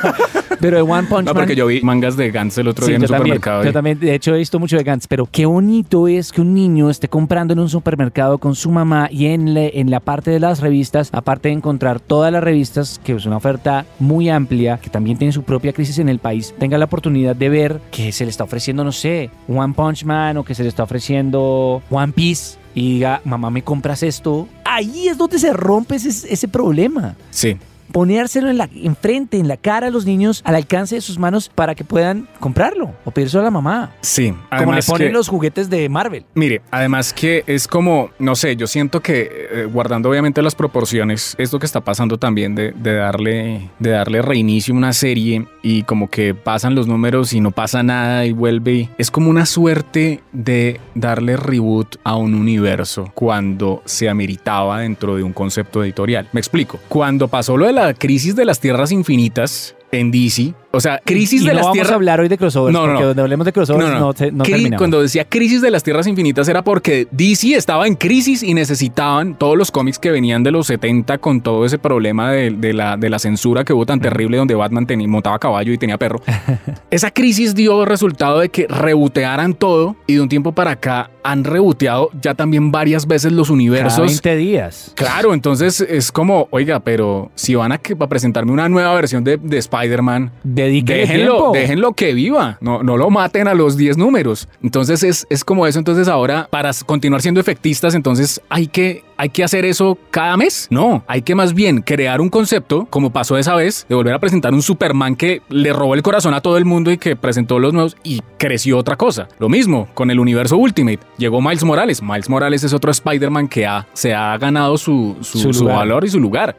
pero 0.60 0.78
de 0.78 0.82
One 0.84 1.04
Punch 1.10 1.26
no, 1.26 1.34
Man... 1.34 1.36
porque 1.43 1.56
yo 1.56 1.65
vi 1.67 1.82
mangas 1.82 2.15
de 2.17 2.32
Gans 2.32 2.58
el 2.58 2.67
otro 2.67 2.86
Sí, 2.86 2.91
día 2.91 2.97
en 2.97 3.04
el 3.04 3.08
yo 3.10 3.13
también, 3.15 3.36
supermercado. 3.38 3.63
yo 3.65 3.73
también, 3.73 3.99
de 4.03 4.15
hecho, 4.15 4.35
he 4.35 4.39
visto 4.39 4.59
mucho 4.59 4.77
de 4.77 4.83
Gantz, 4.83 5.07
pero 5.07 5.25
qué 5.25 5.45
bonito 5.45 6.07
es 6.07 6.31
que 6.31 6.41
un 6.41 6.53
niño 6.53 6.89
esté 6.89 7.07
comprando 7.07 7.53
en 7.53 7.59
un 7.59 7.69
supermercado 7.69 8.37
con 8.37 8.55
su 8.55 8.69
mamá 8.69 9.07
y 9.11 9.27
en, 9.27 9.57
en 9.57 9.89
la 9.89 9.99
parte 9.99 10.31
de 10.31 10.39
las 10.39 10.59
revistas, 10.59 11.09
aparte 11.11 11.49
de 11.49 11.55
encontrar 11.55 11.99
todas 11.99 12.31
las 12.31 12.43
revistas, 12.43 12.99
que 13.03 13.13
es 13.13 13.25
una 13.25 13.37
oferta 13.37 13.85
muy 13.99 14.29
amplia, 14.29 14.77
que 14.77 14.89
también 14.89 15.17
tiene 15.17 15.31
su 15.31 15.43
propia 15.43 15.73
crisis 15.73 15.99
en 15.99 16.09
el 16.09 16.19
país, 16.19 16.53
tenga 16.59 16.77
la 16.77 16.85
oportunidad 16.85 17.35
de 17.35 17.49
ver 17.49 17.81
que 17.91 18.11
se 18.11 18.25
le 18.25 18.31
está 18.31 18.43
ofreciendo, 18.43 18.83
no 18.83 18.91
sé, 18.91 19.29
One 19.47 19.73
Punch 19.73 20.03
Man 20.03 20.37
o 20.37 20.43
que 20.43 20.55
se 20.55 20.63
le 20.63 20.69
está 20.69 20.83
ofreciendo 20.83 21.81
One 21.89 22.13
Piece 22.13 22.57
y 22.75 22.95
diga, 22.95 23.21
mamá, 23.23 23.49
¿me 23.49 23.63
compras 23.63 24.03
esto? 24.03 24.47
Ahí 24.65 25.07
es 25.07 25.17
donde 25.17 25.39
se 25.39 25.53
rompe 25.53 25.95
ese 25.95 26.47
problema. 26.47 27.15
Sí, 27.29 27.57
ponérselo 27.91 28.50
en 28.50 28.58
la 28.58 28.69
enfrente, 28.76 29.38
en 29.38 29.48
la 29.48 29.58
cara 29.58 29.88
a 29.88 29.89
los 29.89 30.06
niños, 30.06 30.41
al 30.46 30.56
alcance 30.56 30.96
de 30.96 31.02
sus 31.02 31.19
manos 31.19 31.50
para 31.54 31.76
que 31.76 31.84
puedan 31.84 32.28
comprarlo 32.39 32.91
o 33.06 33.12
pedírselo 33.12 33.41
a 33.41 33.46
la 33.46 33.52
mamá. 33.52 33.91
Sí, 34.02 34.34
Como 34.58 34.74
le 34.74 34.82
ponen 34.84 35.08
que- 35.10 35.13
los 35.13 35.28
juguetes 35.28 35.69
de 35.69 35.89
Marvel. 35.89 36.26
Mire, 36.36 36.62
además 36.72 37.13
que 37.13 37.43
es 37.48 37.67
como, 37.67 38.10
no 38.19 38.36
sé, 38.36 38.56
yo 38.56 38.67
siento 38.67 39.02
que 39.02 39.30
eh, 39.52 39.65
guardando 39.72 40.10
obviamente 40.10 40.41
las 40.41 40.56
proporciones, 40.56 41.36
esto 41.38 41.60
que 41.60 41.65
está 41.65 41.82
pasando 41.82 42.17
también 42.17 42.56
de, 42.56 42.72
de 42.72 42.96
darle, 42.96 43.69
de 43.80 43.89
darle 43.89 44.22
reinicio 44.22 44.74
a 44.74 44.78
una 44.78 44.93
serie 44.93 45.46
y 45.62 45.84
como 45.84 46.10
que 46.10 46.34
pasan 46.34 46.76
los 46.76 46.88
números 46.88 47.34
y 47.34 47.41
no 47.41 47.52
pasa 47.52 47.84
nada 47.84 48.26
y 48.26 48.32
vuelve, 48.32 48.89
es 48.98 49.12
como 49.12 49.30
una 49.30 49.46
suerte 49.46 50.22
de 50.32 50.80
darle 50.96 51.38
reboot 51.38 51.98
a 52.04 52.15
un 52.15 52.34
universo 52.36 53.12
cuando 53.13 53.82
se 53.86 54.10
ameritaba 54.10 54.80
dentro 54.80 55.15
de 55.15 55.24
un 55.24 55.34
concepto 55.34 55.84
editorial. 55.84 56.28
Me 56.32 56.39
explico. 56.39 56.80
Cuando 56.89 57.28
pasó 57.28 57.58
lo 57.58 57.65
de 57.65 57.72
la 57.73 57.93
crisis 57.93 58.36
de 58.36 58.45
las 58.45 58.59
tierras 58.59 58.91
infinitas 58.91 59.75
en 59.93 60.12
DC, 60.12 60.53
o 60.71 60.79
sea, 60.79 60.99
crisis 61.06 61.41
y 61.41 61.45
de 61.45 61.49
no 61.51 61.56
las 61.56 61.63
vamos 61.63 61.73
tierras 61.73 61.91
a 61.91 61.95
hablar 61.95 62.19
hoy 62.19 62.27
de 62.27 62.38
crossovers, 62.38 62.73
No, 62.73 62.82
no, 62.82 62.86
porque 62.88 63.01
no. 63.01 63.08
donde 63.10 63.21
hablemos 63.21 63.45
de 63.45 63.53
crossovers 63.53 63.89
no, 63.99 64.13
te- 64.13 64.32
no 64.32 64.43
Cri- 64.43 64.49
terminamos. 64.51 64.77
Cuando 64.79 65.01
decía 65.01 65.25
crisis 65.25 65.62
de 65.62 65.69
las 65.71 65.84
tierras 65.84 66.08
infinitas 66.08 66.47
era 66.49 66.63
porque 66.63 67.08
DC 67.12 67.56
estaba 67.56 67.86
en 67.88 67.95
crisis 67.95 68.41
y 68.43 68.53
necesitaban 68.53 69.38
todos 69.38 69.56
los 69.58 69.69
cómics 69.71 69.99
que 69.99 70.10
venían 70.12 70.41
de 70.43 70.51
los 70.51 70.67
70 70.67 71.19
con 71.19 71.41
todo 71.41 71.63
ese 71.65 71.77
problema 71.77 72.32
de, 72.32 72.49
de 72.51 72.73
la, 72.73 72.97
de 72.97 73.10
la 73.10 73.19
censura 73.19 73.63
que 73.63 73.73
hubo 73.73 73.86
tan 73.86 73.99
terrible 73.99 74.38
donde 74.38 74.56
Batman 74.56 74.88
tenía, 74.88 75.08
montaba 75.08 75.38
caballo 75.39 75.71
y 75.71 75.77
tenía 75.77 75.97
perro. 75.97 76.21
Esa 76.89 77.12
crisis 77.12 77.53
dio 77.56 77.86
resultado 77.86 78.39
de 78.39 78.49
que 78.49 78.65
rebotearan 78.67 79.53
todo 79.53 79.95
y 80.08 80.15
de 80.15 80.21
un 80.21 80.29
tiempo 80.29 80.51
para 80.53 80.71
acá 80.71 81.12
han 81.23 81.43
reboteado 81.43 82.10
ya 82.21 82.34
también 82.34 82.71
varias 82.71 83.08
veces 83.08 83.32
los 83.32 83.47
Cada 83.47 83.53
universos. 83.53 84.06
20 84.08 84.36
días. 84.36 84.91
Claro, 84.95 85.34
entonces 85.34 85.79
es 85.82 86.12
como, 86.12 86.47
oiga, 86.51 86.79
pero 86.82 87.32
si 87.36 87.56
van 87.56 87.71
a, 87.71 87.75
a 87.99 88.08
presentarme 88.10 88.51
una 88.51 88.67
nueva 88.69 88.93
versión 88.95 89.23
de, 89.23 89.38
de 89.38 89.58
Spider-Man, 89.84 90.32
déjenlo, 90.43 91.52
déjenlo 91.54 91.93
que 91.93 92.13
viva, 92.13 92.58
no, 92.62 92.84
no 92.84 92.98
lo 92.98 93.10
maten 93.10 93.48
a 93.48 93.54
los 93.54 93.76
10 93.78 93.98
números. 93.98 94.48
Entonces 94.62 95.04
es, 95.04 95.28
es 95.30 95.43
como 95.43 95.67
eso, 95.67 95.80
entonces 95.80 96.08
ahora 96.08 96.48
para 96.50 96.72
continuar 96.86 97.22
siendo 97.22 97.39
efectistas, 97.41 97.96
entonces 97.96 98.41
hay 98.50 98.67
que, 98.67 99.04
hay 99.17 99.30
que 99.30 99.43
hacer 99.43 99.65
eso 99.65 99.98
cada 100.12 100.38
mes. 100.38 100.67
No, 100.69 101.04
hay 101.08 101.22
que 101.22 101.36
más 101.36 101.54
bien 101.54 101.82
crear 101.82 102.22
un 102.22 102.30
concepto, 102.30 102.88
como 102.89 103.12
pasó 103.12 103.38
esa 103.38 103.56
vez, 103.56 103.86
de 103.89 103.96
volver 103.96 104.13
a 104.13 104.19
presentar 104.19 104.54
un 104.54 104.62
Superman 104.62 105.15
que 105.15 105.41
le 105.50 105.74
robó 105.74 105.93
el 105.96 106.02
corazón 106.02 106.34
a 106.34 106.41
todo 106.41 106.58
el 106.58 106.65
mundo 106.65 106.91
y 106.91 106.98
que 106.98 107.15
presentó 107.15 107.60
los 107.60 107.74
nuevos 107.74 107.96
y 108.04 108.22
creció 108.38 108.78
otra 108.78 108.96
cosa. 108.96 109.28
Lo 109.39 109.50
mismo 109.50 109.88
con 109.93 110.10
el 110.12 110.19
universo 110.19 110.58
Ultimate. 110.58 111.00
Llegó 111.17 111.41
Miles 111.41 111.63
Morales. 111.63 112.02
Miles 112.02 112.30
Morales 112.30 112.63
es 112.63 112.74
otro 112.74 112.91
Spider-Man 112.91 113.48
que 113.48 113.65
ha, 113.65 113.86
se 113.93 114.13
ha 114.13 114.38
ganado 114.38 114.78
su, 114.78 115.17
su- 115.22 115.39
Su 115.39 115.54
su 115.54 115.62
lugar. 115.63 115.78
valor 115.78 116.06
y 116.06 116.10
su 116.10 116.19
lugar. 116.19 116.56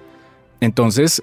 Entonces, 0.61 1.23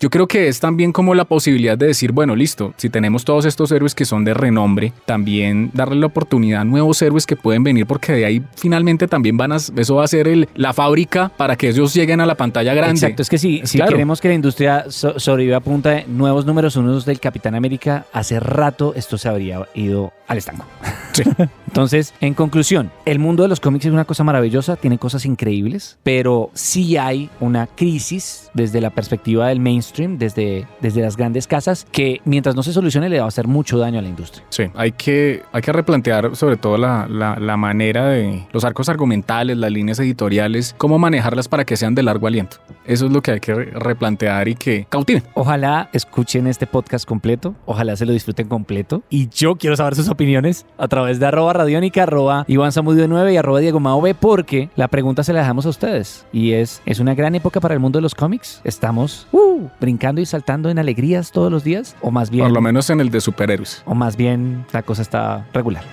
yo 0.00 0.08
creo 0.10 0.26
que 0.26 0.48
es 0.48 0.60
también 0.60 0.92
como 0.92 1.14
la 1.14 1.24
posibilidad 1.26 1.76
de 1.76 1.86
decir, 1.86 2.12
bueno, 2.12 2.34
listo, 2.34 2.72
si 2.78 2.88
tenemos 2.88 3.24
todos 3.24 3.44
estos 3.44 3.70
héroes 3.70 3.94
que 3.94 4.04
son 4.06 4.24
de 4.24 4.32
renombre, 4.34 4.92
también 5.04 5.70
darle 5.74 5.96
la 5.96 6.06
oportunidad 6.06 6.62
a 6.62 6.64
nuevos 6.64 7.00
héroes 7.02 7.26
que 7.26 7.36
pueden 7.36 7.62
venir, 7.62 7.86
porque 7.86 8.12
de 8.12 8.24
ahí 8.24 8.42
finalmente 8.56 9.06
también 9.08 9.36
van 9.36 9.52
a, 9.52 9.56
eso 9.56 9.94
va 9.96 10.04
a 10.04 10.08
ser 10.08 10.26
el, 10.26 10.48
la 10.54 10.72
fábrica 10.72 11.30
para 11.36 11.56
que 11.56 11.68
ellos 11.68 11.92
lleguen 11.94 12.20
a 12.20 12.26
la 12.26 12.34
pantalla 12.34 12.72
grande. 12.72 12.94
Exacto, 13.00 13.22
es 13.22 13.28
que 13.28 13.38
si, 13.38 13.60
si 13.64 13.76
Claro. 13.78 13.92
queremos 13.92 14.20
que 14.20 14.28
la 14.28 14.34
industria 14.34 14.86
so- 14.88 15.18
sobreviva 15.20 15.58
a 15.58 15.60
punta 15.60 15.90
de 15.90 16.04
nuevos 16.06 16.46
números 16.46 16.76
unos 16.76 17.04
del 17.04 17.20
Capitán 17.20 17.54
América, 17.54 18.06
hace 18.12 18.40
rato 18.40 18.94
esto 18.96 19.18
se 19.18 19.28
habría 19.28 19.66
ido 19.74 20.12
al 20.28 20.38
estanco. 20.38 20.64
Sí. 21.12 21.24
Entonces, 21.66 22.14
en 22.20 22.34
conclusión, 22.34 22.90
el 23.04 23.18
mundo 23.20 23.44
de 23.44 23.48
los 23.48 23.60
cómics 23.60 23.84
es 23.86 23.92
una 23.92 24.04
cosa 24.04 24.24
maravillosa, 24.24 24.74
tiene 24.76 24.98
cosas 24.98 25.24
increíbles, 25.24 25.98
pero 26.02 26.50
sí 26.52 26.96
hay 26.96 27.30
una 27.38 27.68
crisis 27.68 28.50
desde 28.54 28.80
la 28.80 28.90
perspectiva 28.90 29.46
del 29.48 29.60
mainstream, 29.60 29.89
desde, 29.98 30.66
desde 30.80 31.02
las 31.02 31.16
grandes 31.16 31.46
casas, 31.46 31.86
que 31.90 32.20
mientras 32.24 32.54
no 32.54 32.62
se 32.62 32.72
solucione 32.72 33.08
le 33.08 33.18
va 33.18 33.24
a 33.24 33.28
hacer 33.28 33.46
mucho 33.46 33.78
daño 33.78 33.98
a 33.98 34.02
la 34.02 34.08
industria. 34.08 34.44
Sí, 34.50 34.64
hay 34.74 34.92
que, 34.92 35.42
hay 35.52 35.62
que 35.62 35.72
replantear 35.72 36.36
sobre 36.36 36.56
todo 36.56 36.76
la, 36.78 37.06
la- 37.08 37.36
la 37.38 37.56
manera 37.56 38.06
de 38.06 38.46
los 38.52 38.64
arcos 38.64 38.88
argumentales, 38.88 39.56
las 39.56 39.70
líneas 39.70 39.98
editoriales, 40.00 40.74
cómo 40.78 40.98
manejarlas 40.98 41.48
para 41.48 41.64
que 41.64 41.76
sean 41.76 41.94
de 41.94 42.02
largo 42.02 42.26
aliento. 42.26 42.58
Eso 42.84 43.06
es 43.06 43.12
lo 43.12 43.22
que 43.22 43.32
hay 43.32 43.40
que 43.40 43.54
re- 43.54 43.70
replantear 43.74 44.48
y 44.48 44.54
que 44.54 44.86
cautiven. 44.88 45.22
Ojalá 45.34 45.88
escuchen 45.92 46.46
este 46.46 46.66
podcast 46.66 47.06
completo, 47.06 47.54
ojalá 47.66 47.96
se 47.96 48.06
lo 48.06 48.12
disfruten 48.12 48.48
completo. 48.48 49.02
Y 49.10 49.28
yo 49.28 49.56
quiero 49.56 49.76
saber 49.76 49.94
sus 49.94 50.08
opiniones 50.08 50.66
a 50.78 50.88
través 50.88 51.18
de 51.20 51.26
arroba 51.26 51.52
radiónica, 51.52 52.02
arroba 52.04 52.44
Iván 52.48 52.72
Zamudio 52.72 53.06
9 53.08 53.32
y 53.32 53.36
arroba 53.36 53.60
Diego 53.60 53.80
Mao 53.80 54.00
B, 54.00 54.14
porque 54.14 54.70
la 54.76 54.88
pregunta 54.88 55.22
se 55.24 55.32
la 55.32 55.40
dejamos 55.40 55.66
a 55.66 55.70
ustedes. 55.70 56.26
Y 56.32 56.52
es, 56.52 56.82
¿es 56.86 57.00
una 57.00 57.14
gran 57.14 57.34
época 57.34 57.60
para 57.60 57.74
el 57.74 57.80
mundo 57.80 57.98
de 57.98 58.02
los 58.02 58.14
cómics? 58.14 58.60
¿Estamos 58.64 59.26
uh, 59.32 59.68
brincando 59.80 60.20
y 60.20 60.26
saltando 60.26 60.70
en 60.70 60.78
alegrías 60.78 61.32
todos 61.32 61.50
los 61.50 61.64
días? 61.64 61.96
¿O 62.00 62.10
más 62.10 62.30
bien, 62.30 62.44
Por 62.44 62.52
lo 62.52 62.60
menos 62.60 62.90
en 62.90 63.00
el 63.00 63.10
de 63.10 63.20
superhéroes. 63.20 63.82
o 63.86 63.94
más 63.94 64.16
bien 64.16 64.64
la 64.72 64.82
cosa 64.82 65.02
está 65.02 65.46
regular? 65.52 65.84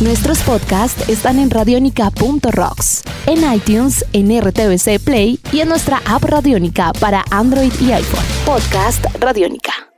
Nuestros 0.00 0.38
podcasts 0.42 1.08
están 1.08 1.38
en 1.40 1.50
radionica.rocks, 1.50 3.02
en 3.26 3.52
iTunes, 3.52 4.04
en 4.12 4.28
RTVC 4.40 5.00
Play 5.02 5.40
y 5.52 5.60
en 5.60 5.68
nuestra 5.68 6.00
app 6.06 6.22
Radionica 6.22 6.92
para 7.00 7.24
Android 7.30 7.72
y 7.80 7.90
iPhone. 7.92 8.24
Podcast 8.46 9.04
Radionica. 9.20 9.88